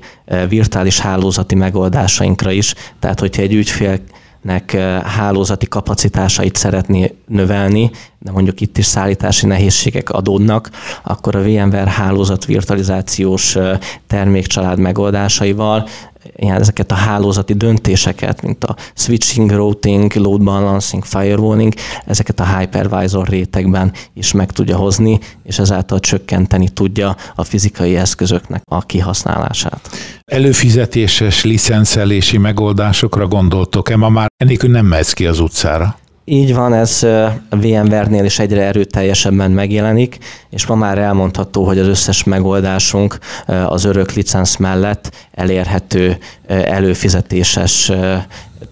virtuális 0.49 0.99
hálózati 0.99 1.55
megoldásainkra 1.55 2.51
is, 2.51 2.73
tehát 2.99 3.19
hogyha 3.19 3.41
egy 3.41 3.53
ügyfél 3.53 3.99
nek 4.45 4.71
hálózati 5.05 5.67
kapacitásait 5.67 6.55
szeretné 6.55 7.15
növelni, 7.27 7.91
de 8.25 8.31
mondjuk 8.31 8.61
itt 8.61 8.77
is 8.77 8.85
szállítási 8.85 9.45
nehézségek 9.45 10.09
adódnak, 10.09 10.69
akkor 11.03 11.35
a 11.35 11.41
VMware 11.41 11.89
hálózat 11.89 12.45
virtualizációs 12.45 13.57
termékcsalád 14.07 14.79
megoldásaival 14.79 15.87
ilyen 16.35 16.59
ezeket 16.59 16.91
a 16.91 16.95
hálózati 16.95 17.53
döntéseket, 17.53 18.41
mint 18.41 18.63
a 18.63 18.75
switching, 18.93 19.51
routing, 19.51 20.13
load 20.13 20.43
balancing, 20.43 21.03
firewalling, 21.03 21.73
ezeket 22.05 22.39
a 22.39 22.57
hypervisor 22.57 23.27
rétegben 23.27 23.93
is 24.13 24.31
meg 24.31 24.51
tudja 24.51 24.75
hozni, 24.75 25.19
és 25.43 25.59
ezáltal 25.59 25.99
csökkenteni 25.99 26.69
tudja 26.69 27.15
a 27.35 27.43
fizikai 27.43 27.95
eszközöknek 27.95 28.61
a 28.65 28.81
kihasználását. 28.81 29.89
Előfizetéses 30.25 31.43
licenszelési 31.43 32.37
megoldásokra 32.37 33.27
gondoltok-e? 33.27 33.95
Ma 33.95 34.09
már 34.09 34.27
enélkül 34.37 34.69
nem 34.69 34.85
mehetsz 34.85 35.13
ki 35.13 35.25
az 35.25 35.39
utcára. 35.39 35.95
Így 36.27 36.53
van, 36.53 36.73
ez 36.73 37.03
a 37.49 37.55
VMware-nél 37.55 38.25
is 38.25 38.39
egyre 38.39 38.61
erőteljesebben 38.61 39.51
megjelenik, 39.51 40.17
és 40.49 40.65
ma 40.65 40.75
már 40.75 40.97
elmondható, 40.97 41.65
hogy 41.65 41.79
az 41.79 41.87
összes 41.87 42.23
megoldásunk 42.23 43.17
az 43.67 43.83
örök 43.83 44.11
licensz 44.11 44.55
mellett 44.55 45.27
elérhető 45.31 46.17
előfizetéses 46.47 47.91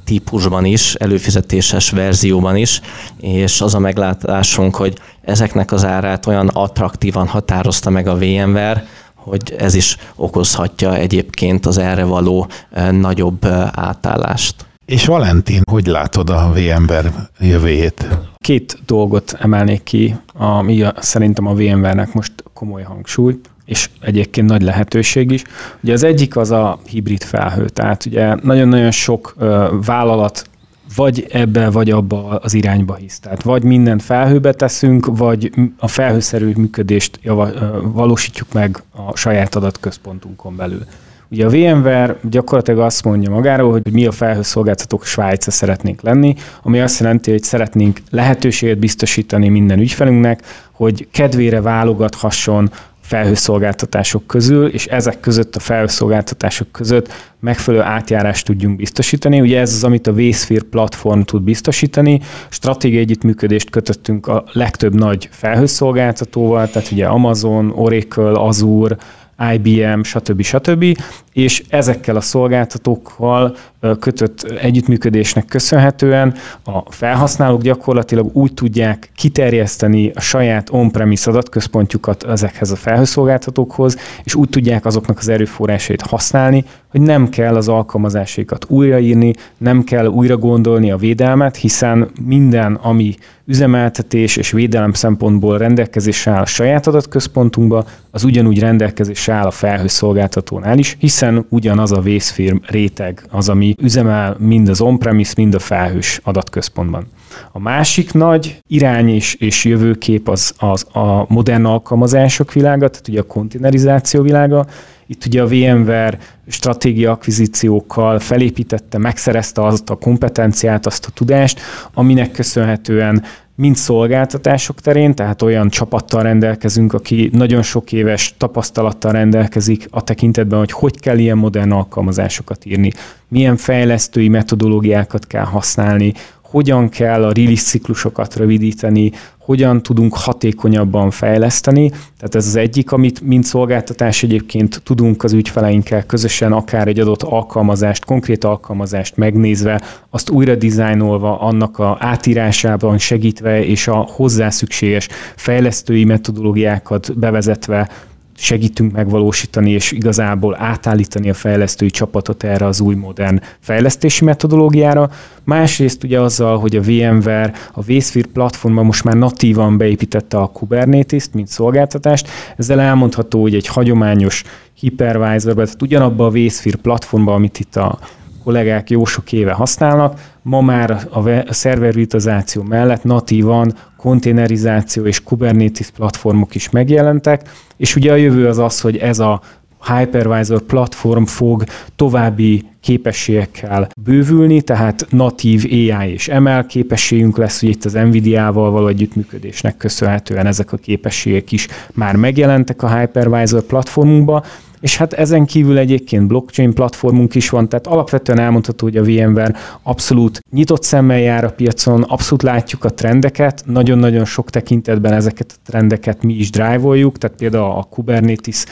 típusban 0.06 0.66
is, 0.66 0.96
előfizetéses 0.96 1.90
verzióban 1.90 2.56
is, 2.56 2.82
és 3.20 3.62
az 3.62 3.74
a 3.74 3.80
meglátásunk, 3.80 4.76
hogy 4.76 4.98
ezeknek 5.22 5.72
az 5.72 5.86
árát 5.86 6.26
olyan 6.26 6.48
attraktívan 6.48 7.28
határozta 7.28 7.90
meg 7.90 8.08
a 8.08 8.18
VMware, 8.18 8.86
hogy 9.16 9.56
ez 9.58 9.74
is 9.74 9.98
okozhatja 10.16 10.96
egyébként 10.96 11.66
az 11.66 11.78
erre 11.78 12.04
való 12.04 12.48
nagyobb 12.92 13.46
átállást. 13.72 14.56
És 14.86 15.06
Valentin, 15.06 15.62
hogy 15.70 15.86
látod 15.86 16.30
a 16.30 16.54
VMware 16.54 17.12
jövőjét? 17.40 18.08
Két 18.38 18.78
dolgot 18.86 19.38
emelnék 19.40 19.84
ki, 19.84 20.16
ami 20.34 20.82
a, 20.82 20.94
szerintem 21.00 21.48
a 21.48 21.54
VMware-nek 21.54 22.14
most 22.14 22.32
komoly 22.54 22.84
hangsúly, 22.84 23.40
és 23.66 23.90
egyébként 24.02 24.50
nagy 24.50 24.62
lehetőség 24.62 25.32
is. 25.32 25.44
Ugye 25.84 25.94
az 25.94 26.04
egyik 26.04 26.38
az 26.38 26.52
a 26.52 26.80
hibrid 26.88 27.24
felhő, 27.24 27.70
tehát 27.70 28.06
ugye 28.06 28.36
nagyon-nagyon 28.42 28.92
sok 28.92 29.36
ö, 29.38 29.78
vállalat 29.86 30.50
vagy 30.96 31.26
ebbe, 31.32 31.70
vagy 31.70 31.90
abba 31.90 32.28
az 32.28 32.54
irányba 32.54 32.96
hisz. 32.96 33.20
Tehát 33.20 33.44
vagy 33.44 33.64
mindent 33.64 34.04
felhőbe 34.04 34.54
teszünk, 34.54 35.18
vagy 35.18 35.52
a 35.78 35.88
felhőszerű 35.88 36.52
működést 36.56 37.20
java, 37.22 37.50
valósítjuk 37.82 38.54
meg 38.54 38.84
a 38.92 39.16
saját 39.16 39.56
adatközpontunkon 39.56 40.56
belül. 40.56 40.86
Ugye 41.34 41.46
a 41.46 41.50
VMware 41.50 42.20
gyakorlatilag 42.30 42.80
azt 42.80 43.04
mondja 43.04 43.30
magáról, 43.30 43.72
hogy 43.72 43.92
mi 43.92 44.06
a 44.06 44.12
felhőszolgáltatók 44.12 45.06
Svájca 45.06 45.52
szeretnénk 45.52 46.02
lenni, 46.02 46.36
ami 46.62 46.82
azt 46.82 47.00
jelenti, 47.00 47.32
hogy 47.32 47.44
szeretnénk 47.44 48.00
lehetőséget 48.10 48.78
biztosítani 48.78 49.50
minden 49.50 49.80
ügyfelünknek, 49.80 50.42
hogy 50.72 51.08
kedvére 51.12 51.62
válogathasson 51.62 52.72
felhőszolgáltatások 53.02 54.28
közül, 54.28 54.68
és 54.68 54.86
ezek 54.86 55.20
között 55.20 55.56
a 55.56 55.60
felhőszolgáltatások 55.60 56.72
között 56.72 57.14
megfelelő 57.40 57.84
átjárást 57.84 58.46
tudjunk 58.46 58.76
biztosítani. 58.76 59.42
Ugye 59.42 59.60
ez 59.60 59.74
az, 59.74 59.84
amit 59.84 60.08
a 60.08 60.14
vSphere 60.14 60.66
platform 60.70 61.22
tud 61.22 61.42
biztosítani. 61.42 62.22
Stratégiai 62.50 63.02
együttműködést 63.02 63.70
kötöttünk 63.70 64.28
a 64.28 64.44
legtöbb 64.52 64.96
nagy 64.96 65.30
felhőszolgáltatóval, 65.32 66.70
tehát 66.70 66.92
ugye 66.92 67.06
Amazon, 67.06 67.72
Oracle, 67.76 68.32
Azure, 68.32 68.98
IBM, 69.38 70.04
stb. 70.04 70.44
stb. 70.44 70.96
És 71.34 71.64
ezekkel 71.70 72.16
a 72.16 72.22
szolgáltatókkal 72.22 73.56
kötött 74.00 74.44
együttműködésnek 74.44 75.46
köszönhetően 75.46 76.34
a 76.64 76.92
felhasználók 76.92 77.62
gyakorlatilag 77.62 78.36
úgy 78.36 78.54
tudják 78.54 79.12
kiterjeszteni 79.16 80.12
a 80.16 80.20
saját 80.20 80.70
on-premise 80.70 81.30
adatközpontjukat 81.30 82.24
ezekhez 82.24 82.72
a 82.72 82.76
felhőszolgáltatókhoz, 82.76 83.98
és 84.24 84.36
úgy 84.36 84.50
tudják 84.50 84.86
azoknak 84.86 85.18
az 85.18 85.28
erőforrásait 85.28 86.02
használni, 86.02 86.64
hogy 86.88 87.02
nem 87.02 87.30
kell 87.30 87.56
az 87.56 87.68
alkalmazásaikat 87.68 88.66
újraírni, 88.70 89.34
nem 89.58 89.84
kell 89.84 90.06
újra 90.06 90.38
gondolni 90.38 90.92
a 90.92 90.98
védelmet, 90.98 91.56
hiszen 91.56 92.12
minden, 92.26 92.74
ami 92.74 93.16
üzemeltetés 93.46 94.38
és 94.38 94.52
védelem 94.52 94.94
szempontból 94.94 95.58
rendelkezésre 95.58 96.32
áll 96.32 96.42
a 96.42 96.46
saját 96.46 96.88
adatközpontunkba, 96.88 97.86
az 98.12 98.24
ugyanúgy 98.24 98.60
rendelkezésre 98.60 99.34
áll 99.34 99.46
a 99.46 99.52
felhőszolgáltatónál 99.52 100.78
is, 100.78 100.96
hiszen 101.00 101.23
ugyanaz 101.50 101.92
a 101.92 102.02
vSphere 102.02 102.60
réteg 102.68 103.26
az, 103.30 103.50
ami 103.50 103.76
üzemel 103.82 104.36
mind 104.40 104.70
az 104.70 104.82
on-premise, 104.82 105.34
mind 105.38 105.54
a 105.54 105.60
felhős 105.60 106.20
adatközpontban. 106.24 107.08
A 107.52 107.60
másik 107.60 108.14
nagy 108.14 108.62
irány 108.68 109.10
és, 109.10 109.36
és 109.36 109.66
jövőkép 109.66 110.30
az, 110.30 110.54
az 110.58 110.96
a 110.96 111.26
modern 111.28 111.66
alkalmazások 111.66 112.54
világa, 112.54 112.88
tehát 112.88 113.08
ugye 113.08 113.20
a 113.20 113.24
kontinerizáció 113.24 114.22
világa. 114.22 114.66
Itt 115.08 115.26
ugye 115.26 115.42
a 115.42 115.48
VMware 115.48 116.18
stratégia 116.48 117.12
akvizíciókkal 117.12 118.20
felépítette, 118.20 118.98
megszerezte 118.98 119.66
azt 119.66 119.90
a 119.90 119.96
kompetenciát, 119.96 120.86
azt 120.86 121.06
a 121.06 121.12
tudást, 121.14 121.60
aminek 121.94 122.32
köszönhetően 122.32 123.24
mind 123.56 123.76
szolgáltatások 123.76 124.82
terén, 124.82 125.16
tehát 125.16 125.42
olyan 125.42 125.70
csapattal 125.70 126.24
rendelkezünk, 126.24 126.94
aki 126.94 127.30
nagyon 127.34 127.62
sok 127.62 127.92
éves 127.92 128.34
tapasztalattal 128.38 129.12
rendelkezik 129.12 129.88
a 129.90 130.04
tekintetben, 130.04 130.60
hogy 130.60 130.72
hogy 130.72 131.00
kell 131.00 131.18
ilyen 131.18 131.38
modern 131.38 131.72
alkalmazásokat 131.72 132.66
írni, 132.66 132.92
milyen 133.28 133.58
fejlesztői 133.58 134.28
metodológiákat 134.28 135.28
kell 135.28 135.46
használni, 135.46 136.14
hogyan 136.54 136.90
kell 136.90 137.24
a 137.24 137.32
release 137.32 137.64
ciklusokat 137.64 138.36
rövidíteni, 138.36 139.12
hogyan 139.38 139.84
tudunk 139.84 140.16
hatékonyabban 140.16 141.12
fejleszteni. 141.12 141.90
Tehát 141.90 142.36
ez 142.36 142.48
az 142.48 142.56
egyik, 142.56 142.92
amit 142.92 143.22
mint 143.22 143.44
szolgáltatás 143.44 144.24
egyébként 144.24 144.82
tudunk 144.84 145.24
az 145.24 145.34
ügyfeleinkkel 145.34 146.06
közösen 146.06 146.52
akár 146.52 146.88
egy 146.88 147.00
adott 147.00 147.24
alkalmazást, 147.24 148.06
konkrét 148.06 148.44
alkalmazást 148.44 149.18
megnézve, 149.18 149.82
azt 150.10 150.30
újra 150.30 150.56
dizájnolva, 150.56 151.40
annak 151.40 151.80
a 151.80 151.98
átírásában 152.00 152.98
segítve 152.98 153.66
és 153.66 153.88
a 153.88 153.96
hozzá 153.96 154.50
szükséges 154.50 155.08
fejlesztői 155.36 156.04
metodológiákat 156.04 157.18
bevezetve 157.20 157.90
segítünk 158.36 158.92
megvalósítani, 158.92 159.72
és 159.72 159.92
igazából 159.92 160.56
átállítani 160.60 161.30
a 161.30 161.34
fejlesztői 161.34 161.90
csapatot 161.90 162.44
erre 162.44 162.66
az 162.66 162.80
új 162.80 162.96
modern 162.96 163.40
fejlesztési 163.60 164.26
metodológiára. 164.26 165.10
Másrészt 165.44 166.04
ugye 166.04 166.20
azzal, 166.20 166.58
hogy 166.58 166.76
a 166.76 166.82
VMware 166.82 167.54
a 167.74 167.82
vSphere 167.82 168.28
platformban 168.34 168.86
most 168.86 169.04
már 169.04 169.16
natívan 169.16 169.78
beépítette 169.78 170.38
a 170.38 170.48
Kubernetes-t, 170.48 171.34
mint 171.34 171.48
szolgáltatást, 171.48 172.28
ezzel 172.58 172.80
elmondható, 172.80 173.42
hogy 173.42 173.56
egy 173.56 173.68
hagyományos 173.68 174.44
hypervisorban, 174.74 175.66
tehát 175.66 175.82
ugyanabban 175.82 176.28
a 176.28 176.32
vSphere 176.32 176.78
platformban, 176.78 177.36
amit 177.36 177.60
itt 177.60 177.76
a 177.76 178.00
kollégák 178.44 178.90
jó 178.90 179.06
sok 179.06 179.32
éve 179.32 179.52
használnak, 179.52 180.20
ma 180.42 180.62
már 180.62 181.08
a 181.12 181.54
szervervirtualizáció 181.54 182.64
mellett 182.64 183.04
natívan 183.04 183.74
konténerizáció 184.04 185.06
és 185.06 185.24
Kubernetes 185.24 185.90
platformok 185.90 186.56
is 186.56 186.70
megjelentek, 186.70 187.50
és 187.78 187.96
ugye 187.96 188.12
a 188.12 188.16
jövő 188.16 188.48
az 188.48 188.58
az, 188.58 188.82
hogy 188.82 188.98
ez 188.98 189.20
a 189.20 189.42
hypervisor 189.88 190.62
platform 190.62 191.24
fog 191.24 191.64
további 191.96 192.66
képességekkel 192.82 193.90
bővülni, 194.04 194.62
tehát 194.62 195.06
natív 195.10 195.64
AI 195.70 196.12
és 196.12 196.28
ML 196.40 196.66
képességünk 196.66 197.38
lesz, 197.38 197.60
hogy 197.60 197.70
itt 197.70 197.86
az 197.86 197.94
Nvidia-val 197.94 198.72
való 198.72 198.88
együttműködésnek 198.88 199.78
köszönhetően 199.78 200.46
ezek 200.46 200.74
a 200.74 200.78
képességek 200.78 201.52
is 201.52 201.68
már 201.94 202.16
megjelentek 202.16 202.84
a 202.84 202.98
hypervisor 202.98 203.62
platformunkba, 203.62 204.44
és 204.84 204.98
hát 204.98 205.14
ezen 205.14 205.46
kívül 205.46 205.78
egyébként 205.78 206.28
blockchain 206.28 206.74
platformunk 206.74 207.36
is 207.36 207.50
van, 207.50 207.70
tehát 207.70 207.88
alapvetően 207.88 208.40
elmondható, 208.40 208.86
hogy 208.86 208.98
a 208.98 209.04
VMware 209.04 209.56
abszolút 209.84 210.40
nyitott 210.52 210.84
szemmel 210.84 211.20
jár 211.20 211.44
a 211.44 211.52
piacon, 211.52 212.02
abszolút 212.02 212.44
látjuk 212.44 212.84
a 212.84 212.90
trendeket, 212.90 213.64
nagyon-nagyon 213.66 214.26
sok 214.26 214.50
tekintetben 214.50 215.14
ezeket 215.14 215.52
a 215.56 215.70
trendeket 215.70 216.24
mi 216.24 216.34
is 216.34 216.50
drive-oljuk, 216.50 217.18
tehát 217.18 217.38
például 217.38 217.72
a 217.72 217.88
Kubernetes 217.90 218.66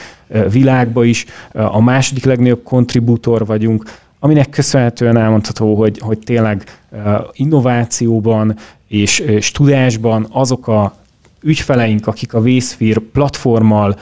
világba 0.50 1.04
is 1.04 1.24
a 1.52 1.80
második 1.80 2.24
legnagyobb 2.24 2.62
kontribútor 2.62 3.46
vagyunk, 3.46 3.84
aminek 4.18 4.48
köszönhetően 4.48 5.16
elmondható, 5.16 5.74
hogy, 5.74 5.98
hogy 5.98 6.18
tényleg 6.18 6.64
innovációban 7.32 8.56
és, 8.88 9.18
és 9.18 9.50
tudásban 9.50 10.26
azok 10.30 10.68
a 10.68 10.94
ügyfeleink, 11.42 12.06
akik 12.06 12.34
a 12.34 12.40
vSphere 12.40 13.00
platformmal 13.12 13.96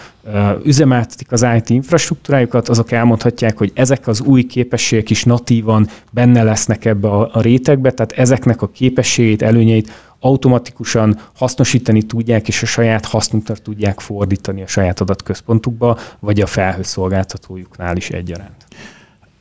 üzemeltetik 0.65 1.33
az 1.33 1.47
IT 1.57 1.71
infrastruktúrájukat, 1.71 2.69
azok 2.69 2.93
elmondhatják, 2.93 3.59
hogy 3.59 3.71
ezek 3.75 4.07
az 4.07 4.21
új 4.21 4.43
képességek 4.43 5.11
is 5.11 5.25
natívan 5.25 5.89
benne 6.11 6.43
lesznek 6.43 6.85
ebbe 6.85 7.09
a, 7.09 7.31
a 7.33 7.41
rétegbe, 7.41 7.91
tehát 7.91 8.13
ezeknek 8.13 8.63
a 8.63 8.69
képességét, 8.69 9.43
előnyeit 9.43 9.91
automatikusan 10.21 11.19
hasznosítani 11.35 12.03
tudják, 12.03 12.49
és 12.49 12.63
a 12.63 12.67
saját 12.67 13.05
hasznukra 13.05 13.55
tudják 13.55 14.01
fordítani 14.01 14.63
a 14.63 14.67
saját 14.67 15.01
adatközpontukba, 15.01 15.99
vagy 16.19 16.41
a 16.41 16.47
felhőszolgáltatójuknál 16.47 17.97
is 17.97 18.11
egyaránt. 18.11 18.67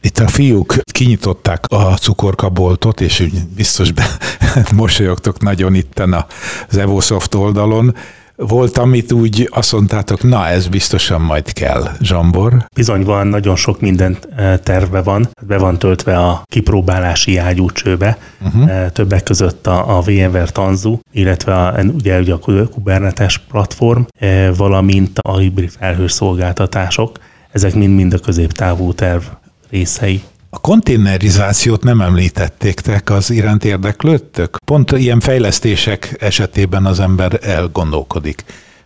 Itt 0.01 0.19
a 0.19 0.27
fiúk 0.27 0.75
kinyitották 0.91 1.65
a 1.67 1.97
cukorkaboltot, 1.97 3.01
és 3.01 3.19
úgy 3.19 3.47
biztos 3.55 3.91
be, 3.91 4.05
mosolyogtok 4.75 5.41
nagyon 5.41 5.73
itten 5.73 6.25
az 6.69 6.77
Evosoft 6.77 7.35
oldalon. 7.35 7.95
Volt, 8.35 8.77
amit 8.77 9.11
úgy 9.11 9.49
azt 9.51 9.71
mondtátok, 9.71 10.23
na 10.23 10.47
ez 10.47 10.67
biztosan 10.67 11.21
majd 11.21 11.53
kell, 11.53 11.89
Zsambor. 12.01 12.65
Bizony 12.75 13.03
van, 13.03 13.27
nagyon 13.27 13.55
sok 13.55 13.81
minden 13.81 14.17
e, 14.35 14.57
terve 14.59 15.01
van. 15.01 15.29
Be 15.47 15.57
van 15.57 15.79
töltve 15.79 16.17
a 16.17 16.43
kipróbálási 16.45 17.37
ágyúcsőbe, 17.37 18.17
uh-huh. 18.41 18.91
többek 18.91 19.23
között 19.23 19.67
a, 19.67 19.97
a 19.97 20.01
VMware 20.01 20.45
Tanzu, 20.45 20.97
illetve 21.11 21.55
a, 21.55 21.81
ugye, 21.93 22.19
ugye 22.19 22.33
a 22.33 22.67
Kubernetes 22.67 23.37
platform, 23.37 24.01
e, 24.19 24.51
valamint 24.51 25.19
a 25.19 25.37
hibrid 25.37 25.71
felhős 25.79 26.11
szolgáltatások. 26.11 27.17
Ezek 27.51 27.75
mind-mind 27.75 28.13
a 28.13 28.19
középtávú 28.19 28.93
terv 28.93 29.23
részei. 29.69 30.21
A 30.49 30.59
konténerizációt 30.59 31.83
nem 31.83 32.01
említették, 32.01 32.81
az 33.05 33.29
iránt 33.29 33.63
érdeklődtök? 33.63 34.57
Pont 34.65 34.91
ilyen 34.91 35.19
fejlesztések 35.19 36.15
esetében 36.19 36.85
az 36.85 36.99
ember 36.99 37.39
elgondolkodik. 37.41 38.43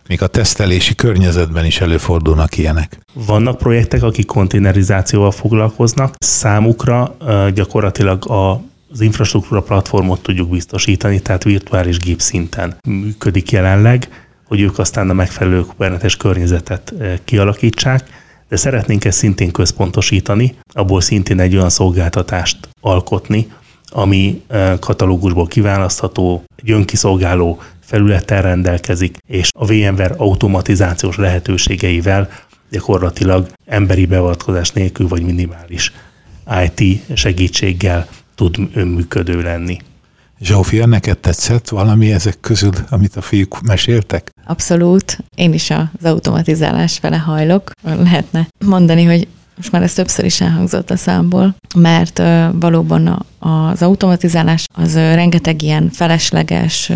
Még 0.08 0.22
a 0.22 0.26
tesztelési 0.26 0.94
környezetben 0.94 1.64
is 1.64 1.80
előfordulnak 1.80 2.58
ilyenek. 2.58 2.98
Vannak 3.12 3.58
projektek, 3.58 4.02
akik 4.02 4.26
konténerizációval 4.26 5.30
foglalkoznak. 5.30 6.14
Számukra 6.18 7.16
gyakorlatilag 7.54 8.30
a 8.30 8.60
az 8.94 9.00
infrastruktúra 9.00 9.62
platformot 9.62 10.22
tudjuk 10.22 10.50
biztosítani, 10.50 11.20
tehát 11.20 11.44
virtuális 11.44 11.98
gép 11.98 12.20
szinten 12.20 12.76
működik 12.88 13.50
jelenleg, 13.50 14.08
hogy 14.46 14.60
ők 14.60 14.78
aztán 14.78 15.10
a 15.10 15.12
megfelelő 15.12 15.60
kubernetes 15.60 16.16
környezetet 16.16 16.94
kialakítsák 17.24 18.23
de 18.48 18.56
szeretnénk 18.56 19.04
ezt 19.04 19.18
szintén 19.18 19.50
központosítani, 19.50 20.54
abból 20.72 21.00
szintén 21.00 21.40
egy 21.40 21.56
olyan 21.56 21.70
szolgáltatást 21.70 22.68
alkotni, 22.80 23.52
ami 23.88 24.42
e, 24.48 24.76
katalógusból 24.78 25.46
kiválasztható, 25.46 26.44
egy 26.56 26.70
önkiszolgáló 26.70 27.60
felülettel 27.80 28.42
rendelkezik, 28.42 29.16
és 29.26 29.48
a 29.58 29.66
VMware 29.66 30.14
automatizációs 30.16 31.16
lehetőségeivel 31.16 32.30
gyakorlatilag 32.70 33.48
emberi 33.66 34.06
beavatkozás 34.06 34.70
nélkül 34.70 35.08
vagy 35.08 35.22
minimális 35.22 35.92
IT 36.64 37.00
segítséggel 37.16 38.08
tud 38.34 38.56
önműködő 38.74 39.42
lenni. 39.42 39.78
Zsófia, 40.40 40.86
neked 40.86 41.18
tetszett 41.18 41.68
valami 41.68 42.12
ezek 42.12 42.40
közül, 42.40 42.72
amit 42.90 43.16
a 43.16 43.20
fiúk 43.20 43.60
meséltek? 43.60 44.33
Abszolút. 44.46 45.18
Én 45.34 45.52
is 45.52 45.70
az 45.70 46.04
automatizálás 46.04 46.98
fele 46.98 47.16
hajlok. 47.16 47.70
Lehetne 47.82 48.48
mondani, 48.64 49.04
hogy 49.04 49.28
most 49.56 49.72
már 49.72 49.82
ez 49.82 49.92
többször 49.92 50.24
is 50.24 50.40
elhangzott 50.40 50.90
a 50.90 50.96
számból, 50.96 51.54
mert 51.76 52.22
valóban 52.52 53.26
az 53.38 53.82
automatizálás 53.82 54.64
az 54.74 54.94
rengeteg 54.94 55.62
ilyen 55.62 55.90
felesleges, 55.90 56.92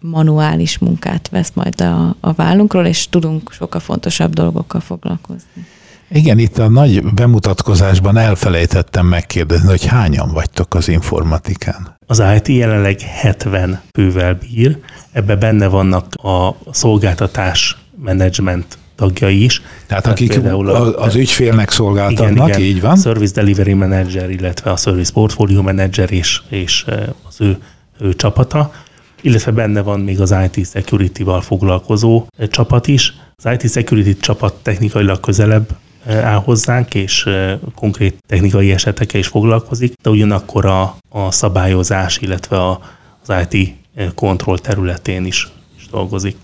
manuális 0.00 0.78
munkát 0.78 1.28
vesz 1.28 1.50
majd 1.54 1.80
a, 1.80 2.16
a 2.20 2.32
vállunkról, 2.32 2.86
és 2.86 3.08
tudunk 3.08 3.52
sokkal 3.52 3.80
fontosabb 3.80 4.32
dolgokkal 4.32 4.80
foglalkozni. 4.80 5.66
Igen, 6.08 6.38
itt 6.38 6.58
a 6.58 6.68
nagy 6.68 7.04
bemutatkozásban 7.04 8.16
elfelejtettem 8.16 9.06
megkérdezni, 9.06 9.68
hogy 9.68 9.84
hányan 9.84 10.32
vagytok 10.32 10.74
az 10.74 10.88
informatikán? 10.88 11.96
Az 12.06 12.22
IT 12.36 12.48
jelenleg 12.48 13.00
70 13.00 13.80
fővel 13.92 14.34
bír, 14.34 14.78
ebbe 15.12 15.36
benne 15.36 15.66
vannak 15.66 16.14
a 16.14 16.56
szolgáltatás 16.70 17.76
menedzsment 18.02 18.78
tagjai 18.94 19.44
is. 19.44 19.62
Tehát, 19.86 20.02
Tehát 20.02 20.18
akik 20.18 20.44
a, 20.44 21.02
az 21.02 21.14
ügyfélnek 21.14 21.70
szolgáltatnak, 21.70 22.48
igen, 22.48 22.48
igen, 22.48 22.60
így 22.60 22.80
van? 22.80 22.96
Service 22.96 23.32
Delivery 23.32 23.72
Manager, 23.72 24.30
illetve 24.30 24.70
a 24.70 24.76
Service 24.76 25.12
Portfolio 25.12 25.62
Manager 25.62 26.12
és, 26.12 26.42
és 26.48 26.84
az 27.28 27.40
ő, 27.40 27.58
ő 28.00 28.14
csapata, 28.14 28.72
illetve 29.20 29.50
benne 29.50 29.80
van 29.80 30.00
még 30.00 30.20
az 30.20 30.34
IT 30.52 30.66
Security-val 30.66 31.40
foglalkozó 31.40 32.26
csapat 32.50 32.86
is. 32.86 33.14
Az 33.36 33.52
IT 33.58 33.70
Security 33.70 34.20
csapat 34.20 34.54
technikailag 34.62 35.20
közelebb 35.20 35.66
áll 36.06 36.38
hozzánk, 36.38 36.94
és 36.94 37.28
konkrét 37.74 38.16
technikai 38.26 38.72
esetekkel 38.72 39.20
is 39.20 39.26
foglalkozik, 39.26 39.94
de 40.02 40.10
ugyanakkor 40.10 40.66
a, 40.66 40.96
a 41.08 41.30
szabályozás, 41.30 42.18
illetve 42.18 42.56
a, 42.56 42.80
az 43.26 43.46
IT 43.50 43.74
kontroll 44.14 44.58
területén 44.58 45.24
is, 45.24 45.48
is 45.76 45.86
dolgozik. 45.90 46.36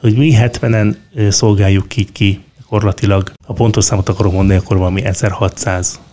Hogy 0.00 0.16
mi 0.16 0.34
70-en 0.36 0.94
szolgáljuk 1.28 1.96
így 1.96 2.12
ki, 2.12 2.40
gyakorlatilag, 2.58 3.32
ha 3.46 3.52
pontos 3.52 3.84
számot 3.84 4.08
akarok 4.08 4.32
mondani, 4.32 4.58
akkor 4.58 4.76
valami 4.76 5.02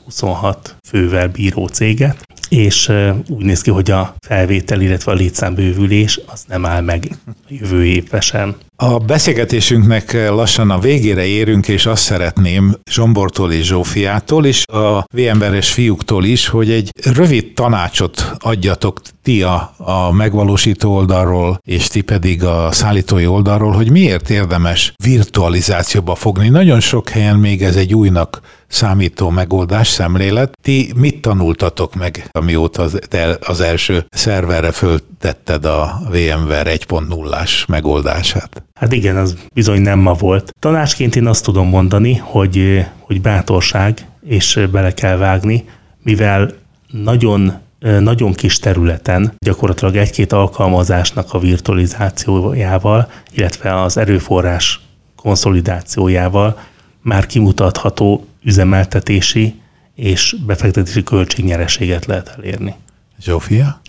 1626 0.09 0.75
fővel 0.87 1.27
bíró 1.27 1.67
céget, 1.67 2.27
és 2.49 2.91
úgy 3.27 3.45
néz 3.45 3.61
ki, 3.61 3.69
hogy 3.69 3.91
a 3.91 4.15
felvétel, 4.27 4.81
illetve 4.81 5.11
a 5.11 5.15
létszámbővülés 5.15 6.19
az 6.25 6.43
nem 6.47 6.65
áll 6.65 6.81
meg 6.81 7.07
jövő 7.47 7.85
évben 7.85 8.21
sem. 8.21 8.55
A 8.75 8.97
beszélgetésünknek 8.97 10.13
lassan 10.13 10.69
a 10.71 10.79
végére 10.79 11.25
érünk, 11.25 11.67
és 11.67 11.85
azt 11.85 12.03
szeretném 12.03 12.75
Zsombortól 12.91 13.51
és 13.51 13.65
Zsófiától, 13.65 14.45
és 14.45 14.65
a 14.65 15.05
VMBR-es 15.13 15.71
fiúktól 15.71 16.25
is, 16.25 16.47
hogy 16.47 16.71
egy 16.71 16.91
rövid 17.03 17.53
tanácsot 17.53 18.31
adjatok 18.37 19.01
ti 19.23 19.43
a, 19.43 19.73
a 19.77 20.11
megvalósító 20.11 20.95
oldalról, 20.95 21.59
és 21.67 21.87
ti 21.87 22.01
pedig 22.01 22.43
a 22.43 22.71
szállítói 22.71 23.27
oldalról, 23.27 23.71
hogy 23.71 23.91
miért 23.91 24.29
érdemes 24.29 24.93
virtualizációba 25.03 26.15
fogni. 26.15 26.49
Nagyon 26.49 26.79
sok 26.79 27.09
helyen 27.09 27.37
még 27.37 27.63
ez 27.63 27.75
egy 27.75 27.93
újnak 27.93 28.41
számító 28.69 29.29
megoldás, 29.29 29.87
szemlélet. 29.87 30.57
Ti 30.61 30.91
mit 30.95 31.21
tanultatok 31.21 31.95
meg, 31.95 32.29
amióta 32.31 32.81
az, 32.81 32.99
az 33.39 33.61
első 33.61 34.05
szerverre 34.09 34.71
föltetted 34.71 35.65
a 35.65 36.01
VMware 36.09 36.75
1.0-ás 36.75 37.65
megoldását? 37.67 38.63
Hát 38.73 38.93
igen, 38.93 39.17
az 39.17 39.37
bizony 39.53 39.81
nem 39.81 39.99
ma 39.99 40.13
volt. 40.13 40.53
Tanácsként 40.59 41.15
én 41.15 41.27
azt 41.27 41.43
tudom 41.43 41.67
mondani, 41.67 42.15
hogy, 42.15 42.85
hogy 42.99 43.21
bátorság, 43.21 44.05
és 44.25 44.67
bele 44.71 44.93
kell 44.93 45.17
vágni, 45.17 45.65
mivel 46.03 46.53
nagyon 46.87 47.53
nagyon 47.99 48.33
kis 48.33 48.59
területen, 48.59 49.33
gyakorlatilag 49.37 49.95
egy-két 49.95 50.33
alkalmazásnak 50.33 51.33
a 51.33 51.39
virtualizációjával, 51.39 53.11
illetve 53.31 53.81
az 53.81 53.97
erőforrás 53.97 54.79
konszolidációjával 55.15 56.59
már 57.01 57.25
kimutatható 57.25 58.25
üzemeltetési 58.43 59.55
és 59.95 60.35
befektetési 60.45 61.03
költségnyereséget 61.03 62.05
lehet 62.05 62.33
elérni. 62.37 62.75
Zsófia? 63.21 63.81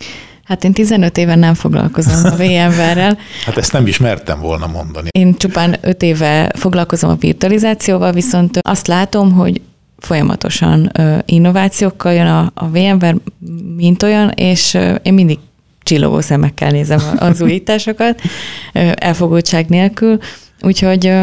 Hát 0.43 0.63
én 0.63 0.73
15 0.73 1.17
éven 1.17 1.39
nem 1.39 1.53
foglalkozom 1.53 2.31
a 2.31 2.35
VMware-rel. 2.35 3.17
Hát 3.45 3.57
ezt 3.57 3.73
nem 3.73 3.87
is 3.87 3.97
mertem 3.97 4.39
volna 4.39 4.67
mondani. 4.67 5.07
Én 5.11 5.37
csupán 5.37 5.77
5 5.81 6.01
éve 6.01 6.51
foglalkozom 6.55 7.09
a 7.09 7.15
virtualizációval, 7.15 8.11
viszont 8.11 8.57
azt 8.61 8.87
látom, 8.87 9.31
hogy 9.31 9.61
folyamatosan 9.97 10.91
innovációkkal 11.25 12.13
jön 12.13 12.27
a, 12.27 12.51
a 12.53 12.69
VMware, 12.69 13.15
mint 13.75 14.03
olyan, 14.03 14.29
és 14.29 14.77
én 15.03 15.13
mindig 15.13 15.39
csillogó 15.83 16.19
szemekkel 16.19 16.71
nézem 16.71 16.99
az 17.17 17.41
újításokat, 17.41 18.21
elfogultság 18.95 19.67
nélkül, 19.67 20.17
úgyhogy 20.61 21.13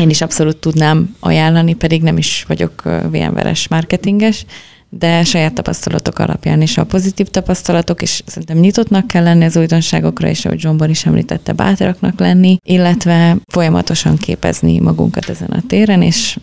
én 0.00 0.10
is 0.10 0.20
abszolút 0.20 0.56
tudnám 0.56 1.16
ajánlani, 1.20 1.74
pedig 1.74 2.02
nem 2.02 2.16
is 2.16 2.44
vagyok 2.48 2.82
VMware-es 2.82 3.68
marketinges, 3.68 4.44
de 4.88 5.24
saját 5.24 5.52
tapasztalatok 5.52 6.18
alapján 6.18 6.62
is 6.62 6.78
a 6.78 6.84
pozitív 6.84 7.26
tapasztalatok, 7.26 8.02
és 8.02 8.22
szerintem 8.26 8.58
nyitottnak 8.58 9.06
kell 9.06 9.22
lenni 9.22 9.44
az 9.44 9.56
újdonságokra, 9.56 10.28
és 10.28 10.44
ahogy 10.44 10.60
Zsombor 10.60 10.90
is 10.90 11.06
említette, 11.06 11.52
bátraknak 11.52 12.20
lenni, 12.20 12.56
illetve 12.64 13.36
folyamatosan 13.52 14.16
képezni 14.16 14.78
magunkat 14.78 15.28
ezen 15.28 15.48
a 15.48 15.62
téren, 15.66 16.02
és 16.02 16.38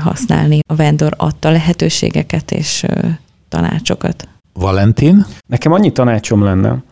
használni 0.00 0.58
a 0.66 0.74
vendor 0.74 1.14
adta 1.16 1.50
lehetőségeket 1.50 2.50
és 2.50 2.84
tanácsokat. 3.48 4.28
Valentin? 4.52 5.26
Nekem 5.46 5.72
annyi 5.72 5.92
tanácsom 5.92 6.42
lenne, 6.44 6.82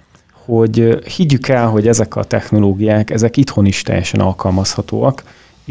hogy 0.45 0.99
higgyük 1.17 1.49
el, 1.49 1.69
hogy 1.69 1.89
ezek 1.89 2.17
a 2.17 2.25
technológiák, 2.25 3.11
ezek 3.11 3.37
itthon 3.37 3.67
is 3.67 3.83
teljesen 3.83 4.21
alkalmazhatóak, 4.21 5.23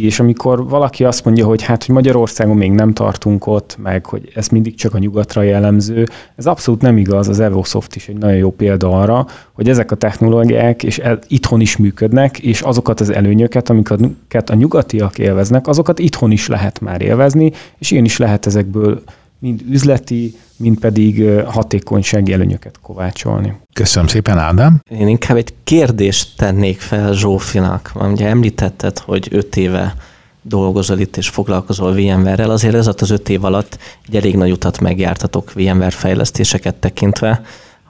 és 0.03 0.19
amikor 0.19 0.69
valaki 0.69 1.03
azt 1.03 1.25
mondja, 1.25 1.45
hogy 1.45 1.63
hát, 1.63 1.85
hogy 1.85 1.95
Magyarországon 1.95 2.57
még 2.57 2.71
nem 2.71 2.93
tartunk 2.93 3.47
ott, 3.47 3.77
meg 3.81 4.05
hogy 4.05 4.31
ez 4.35 4.47
mindig 4.47 4.75
csak 4.75 4.93
a 4.93 4.97
nyugatra 4.97 5.41
jellemző, 5.41 6.05
ez 6.35 6.45
abszolút 6.45 6.81
nem 6.81 6.97
igaz, 6.97 7.27
az 7.27 7.39
Evosoft 7.39 7.95
is 7.95 8.07
egy 8.07 8.17
nagyon 8.17 8.37
jó 8.37 8.51
példa 8.51 8.89
arra, 9.01 9.27
hogy 9.51 9.69
ezek 9.69 9.91
a 9.91 9.95
technológiák 9.95 10.83
és 10.83 10.99
el, 10.99 11.19
itthon 11.27 11.61
is 11.61 11.77
működnek, 11.77 12.39
és 12.39 12.61
azokat 12.61 12.99
az 12.99 13.09
előnyöket, 13.09 13.69
amiket 13.69 14.49
a 14.49 14.53
nyugatiak 14.53 15.17
élveznek, 15.17 15.67
azokat 15.67 15.99
itthon 15.99 16.31
is 16.31 16.47
lehet 16.47 16.79
már 16.79 17.01
élvezni, 17.01 17.51
és 17.77 17.91
ilyen 17.91 18.05
is 18.05 18.17
lehet 18.17 18.45
ezekből 18.45 19.01
mind 19.39 19.61
üzleti, 19.69 20.35
mind 20.57 20.79
pedig 20.79 21.39
hatékonysági 21.45 22.33
előnyöket 22.33 22.79
kovácsolni. 22.81 23.53
Köszönöm 23.73 24.07
szépen, 24.07 24.37
Ádám. 24.37 24.81
Én 24.89 25.07
inkább 25.07 25.37
egy 25.37 25.53
kérdést 25.63 26.37
tennék 26.37 26.79
fel 26.79 27.13
Zsófinak. 27.13 27.91
Ugye 27.95 28.27
említetted, 28.27 28.97
hogy 28.97 29.27
öt 29.31 29.55
éve 29.55 29.95
dolgozol 30.41 30.99
itt 30.99 31.17
és 31.17 31.29
foglalkozol 31.29 31.93
VMware-rel, 31.93 32.49
azért 32.49 32.75
ez 32.75 32.87
az 32.87 33.09
öt 33.09 33.29
év 33.29 33.43
alatt 33.43 33.77
egy 34.07 34.15
elég 34.15 34.35
nagy 34.35 34.51
utat 34.51 34.79
megjártatok 34.79 35.53
VMware 35.53 35.89
fejlesztéseket 35.89 36.75
tekintve 36.75 37.41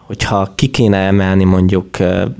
hogyha 0.10 0.52
ki 0.56 0.68
kéne 0.68 0.98
emelni 0.98 1.44
mondjuk 1.44 1.98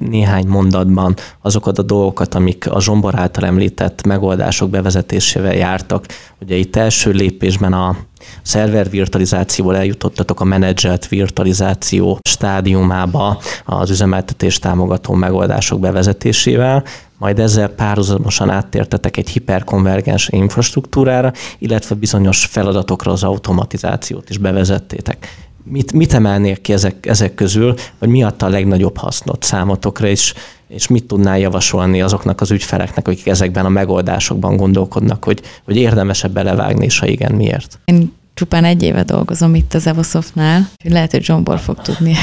néhány 0.10 0.48
mondatban 0.48 1.16
azokat 1.42 1.78
a 1.78 1.82
dolgokat, 1.82 2.36
amik 2.36 2.72
a 2.72 2.82
Zsombor 2.82 3.20
által 3.20 3.46
említett 3.46 4.06
megoldások 4.06 4.70
bevezetésével 4.70 5.56
jártak, 5.56 6.06
ugye 6.42 6.56
itt 6.56 6.76
első 6.76 7.12
lépésben 7.12 7.74
a 7.74 7.98
szerver 8.42 8.90
virtualizációval 8.90 9.76
eljutottatok 9.76 10.40
a 10.40 10.44
menedzselt 10.44 11.08
virtualizáció 11.08 12.20
stádiumába 12.30 13.42
az 13.66 13.90
üzemeltetés 13.90 14.60
támogató 14.60 15.14
megoldások 15.14 15.80
bevezetésével, 15.80 16.84
majd 17.18 17.40
ezzel 17.40 17.68
párhuzamosan 17.70 18.50
áttértetek 18.50 19.18
egy 19.18 19.30
hiperkonvergens 19.30 20.28
infrastruktúrára, 20.30 21.32
illetve 21.58 21.96
bizonyos 21.96 22.46
feladatokra 22.46 23.12
az 23.12 23.24
automatizációt 23.24 24.30
is 24.30 24.38
bevezettétek 24.38 25.49
mit, 25.64 25.94
mit 25.94 26.14
emelnék 26.14 26.62
ki 26.62 26.74
ezek, 26.74 27.06
ezek 27.06 27.34
közül, 27.34 27.76
vagy 28.00 28.10
mi 28.10 28.24
adta 28.24 28.46
a 28.46 28.50
legnagyobb 28.50 28.98
hasznot 28.98 29.44
számotokra, 29.44 30.08
és, 30.08 30.34
és 30.68 30.88
mit 30.88 31.04
tudnál 31.04 31.40
javasolni 31.40 32.02
azoknak 32.02 32.42
az 32.42 32.52
ügyfeleknek, 32.52 33.08
akik 33.08 33.28
ezekben 33.28 33.66
a 33.66 33.70
megoldásokban 33.70 34.58
gondolkodnak, 34.58 35.24
hogy, 35.24 35.42
hogy 35.64 35.76
érdemesebb 35.76 36.32
belevágni, 36.32 36.86
és 36.86 37.00
ha 37.00 37.08
igen, 37.08 37.32
miért? 37.32 37.80
Én 37.86 38.18
csupán 38.40 38.64
egy 38.64 38.84
éve 38.84 39.04
dolgozom 39.04 39.56
itt 39.56 39.74
az 39.74 39.88
Evosoftnál, 39.88 40.70
hogy 40.84 40.92
lehet, 40.92 41.12
hogy 41.12 41.24
Zsombor 41.24 41.60
fog 41.60 41.82
tudni. 41.82 42.16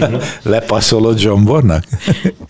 Lepasszolod 0.42 1.18
Zsombornak? 1.18 1.84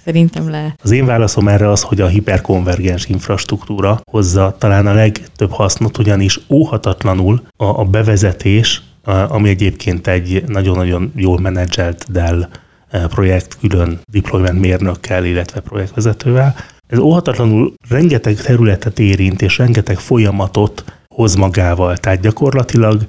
Szerintem 0.05 0.51
le. 0.51 0.75
Az 0.83 0.91
én 0.91 1.07
válaszom 1.07 1.49
erre 1.49 1.71
az, 1.71 1.83
hogy 1.83 2.01
a 2.01 2.07
hiperkonvergens 2.07 3.07
infrastruktúra 3.07 4.01
hozza 4.11 4.57
talán 4.59 4.87
a 4.87 4.95
legtöbb 4.95 5.51
hasznot, 5.51 5.99
ugyanis 5.99 6.41
óhatatlanul 6.51 7.43
a, 7.57 7.65
a 7.65 7.85
bevezetés 7.85 8.83
ami 9.05 9.49
egyébként 9.49 10.07
egy 10.07 10.45
nagyon-nagyon 10.47 11.13
jól 11.17 11.41
menedzselt 11.41 12.13
Dell 12.13 12.49
e, 12.91 13.07
projekt 13.07 13.59
külön 13.61 14.01
deployment 14.11 14.61
mérnökkel, 14.61 15.25
illetve 15.25 15.61
projektvezetővel. 15.61 16.55
Ez 16.87 16.99
óhatatlanul 16.99 17.75
rengeteg 17.89 18.37
területet 18.37 18.99
érint, 18.99 19.43
és 19.43 19.59
rengeteg 19.59 19.99
folyamatot 19.99 20.85
hoz 21.09 21.35
magával. 21.35 21.97
Tehát 21.97 22.21
gyakorlatilag 22.21 23.05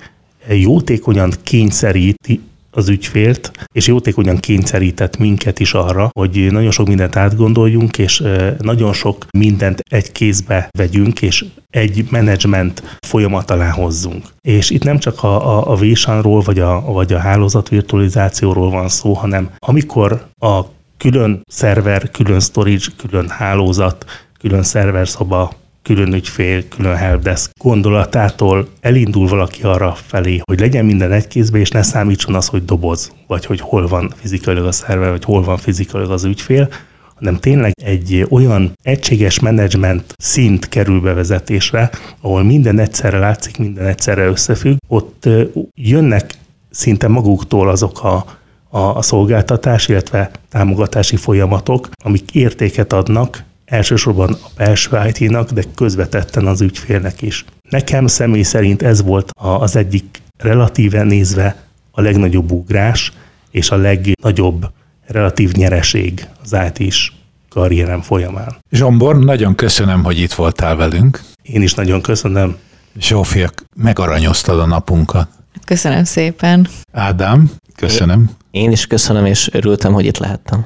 jótékonyan 0.47 1.31
kényszeríti 1.43 2.41
az 2.73 2.89
ügyfélt, 2.89 3.51
és 3.71 3.87
jótékonyan 3.87 4.37
kényszerített 4.37 5.17
minket 5.17 5.59
is 5.59 5.73
arra, 5.73 6.09
hogy 6.13 6.47
nagyon 6.51 6.71
sok 6.71 6.87
mindent 6.87 7.15
átgondoljunk, 7.15 7.97
és 7.97 8.23
nagyon 8.59 8.93
sok 8.93 9.25
mindent 9.37 9.83
egy 9.89 10.11
kézbe 10.11 10.69
vegyünk, 10.77 11.21
és 11.21 11.45
egy 11.69 12.05
menedzsment 12.09 12.97
folyamat 13.07 13.51
alá 13.51 13.69
hozzunk. 13.69 14.25
És 14.41 14.69
itt 14.69 14.83
nem 14.83 14.97
csak 14.97 15.23
a, 15.23 15.57
a, 15.57 15.71
a 15.71 15.75
Vésanról, 15.75 16.41
vagy 16.41 16.59
a, 16.59 16.81
vagy 16.81 17.13
a 17.13 17.19
hálózat 17.19 17.69
virtualizációról 17.69 18.69
van 18.69 18.89
szó, 18.89 19.13
hanem 19.13 19.49
amikor 19.57 20.25
a 20.39 20.61
külön 20.97 21.41
szerver, 21.47 22.11
külön 22.11 22.39
storage, 22.39 22.85
külön 22.97 23.29
hálózat, 23.29 24.05
külön 24.39 24.63
szerverszoba 24.63 25.53
külön 25.83 26.13
ügyfél, 26.13 26.67
külön 26.67 26.95
helpdesk 26.95 27.51
gondolatától 27.59 28.67
elindul 28.81 29.27
valaki 29.27 29.61
arra 29.63 29.95
felé, 30.07 30.41
hogy 30.43 30.59
legyen 30.59 30.85
minden 30.85 31.11
egy 31.11 31.27
kézbe, 31.27 31.57
és 31.57 31.69
ne 31.69 31.81
számítson 31.81 32.35
az, 32.35 32.47
hogy 32.47 32.65
doboz, 32.65 33.11
vagy 33.27 33.45
hogy 33.45 33.59
hol 33.59 33.87
van 33.87 34.13
fizikailag 34.15 34.65
a 34.65 34.71
szerver, 34.71 35.09
vagy 35.09 35.23
hol 35.23 35.43
van 35.43 35.57
fizikailag 35.57 36.11
az 36.11 36.23
ügyfél, 36.23 36.69
hanem 37.15 37.39
tényleg 37.39 37.71
egy 37.83 38.25
olyan 38.29 38.71
egységes 38.83 39.39
menedzsment 39.39 40.13
szint 40.17 40.69
kerül 40.69 41.01
bevezetésre, 41.01 41.89
ahol 42.21 42.43
minden 42.43 42.79
egyszerre 42.79 43.17
látszik, 43.19 43.57
minden 43.57 43.85
egyszerre 43.85 44.25
összefügg, 44.25 44.77
ott 44.87 45.29
jönnek 45.75 46.33
szinte 46.69 47.07
maguktól 47.07 47.69
azok 47.69 48.03
a, 48.03 48.25
a 48.69 49.01
szolgáltatás, 49.01 49.87
illetve 49.87 50.31
támogatási 50.49 51.15
folyamatok, 51.15 51.89
amik 52.03 52.35
értéket 52.35 52.93
adnak, 52.93 53.43
elsősorban 53.73 54.31
a 54.31 54.47
belső 54.57 54.99
IT-nak, 55.07 55.51
de 55.51 55.63
közvetetten 55.75 56.47
az 56.47 56.61
ügyfélnek 56.61 57.21
is. 57.21 57.45
Nekem 57.69 58.07
személy 58.07 58.41
szerint 58.41 58.81
ez 58.81 59.01
volt 59.01 59.31
az 59.33 59.75
egyik 59.75 60.21
relatíven 60.37 61.07
nézve 61.07 61.55
a 61.91 62.01
legnagyobb 62.01 62.51
ugrás, 62.51 63.11
és 63.51 63.69
a 63.69 63.75
legnagyobb 63.75 64.71
relatív 65.07 65.51
nyereség 65.51 66.27
az 66.43 66.55
IT-s 66.73 67.11
karrierem 67.49 68.01
folyamán. 68.01 68.55
Zsombor, 68.71 69.19
nagyon 69.19 69.55
köszönöm, 69.55 70.03
hogy 70.03 70.19
itt 70.19 70.33
voltál 70.33 70.75
velünk. 70.75 71.21
Én 71.41 71.61
is 71.61 71.73
nagyon 71.73 72.01
köszönöm. 72.01 72.57
Zsófia, 72.99 73.49
megaranyoztad 73.75 74.59
a 74.59 74.65
napunkat. 74.65 75.27
Köszönöm 75.65 76.03
szépen. 76.03 76.67
Ádám, 76.91 77.51
köszönöm. 77.75 78.29
Én 78.51 78.71
is 78.71 78.87
köszönöm, 78.87 79.25
és 79.25 79.49
örültem, 79.53 79.93
hogy 79.93 80.05
itt 80.05 80.17
lehettem. 80.17 80.65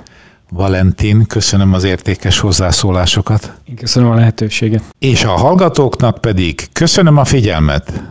Valentin, 0.51 1.25
köszönöm 1.25 1.73
az 1.73 1.83
értékes 1.83 2.39
hozzászólásokat. 2.39 3.53
Én 3.65 3.75
köszönöm 3.75 4.09
a 4.09 4.15
lehetőséget. 4.15 4.83
És 4.99 5.23
a 5.23 5.29
hallgatóknak 5.31 6.17
pedig 6.17 6.67
köszönöm 6.73 7.17
a 7.17 7.25
figyelmet. 7.25 8.03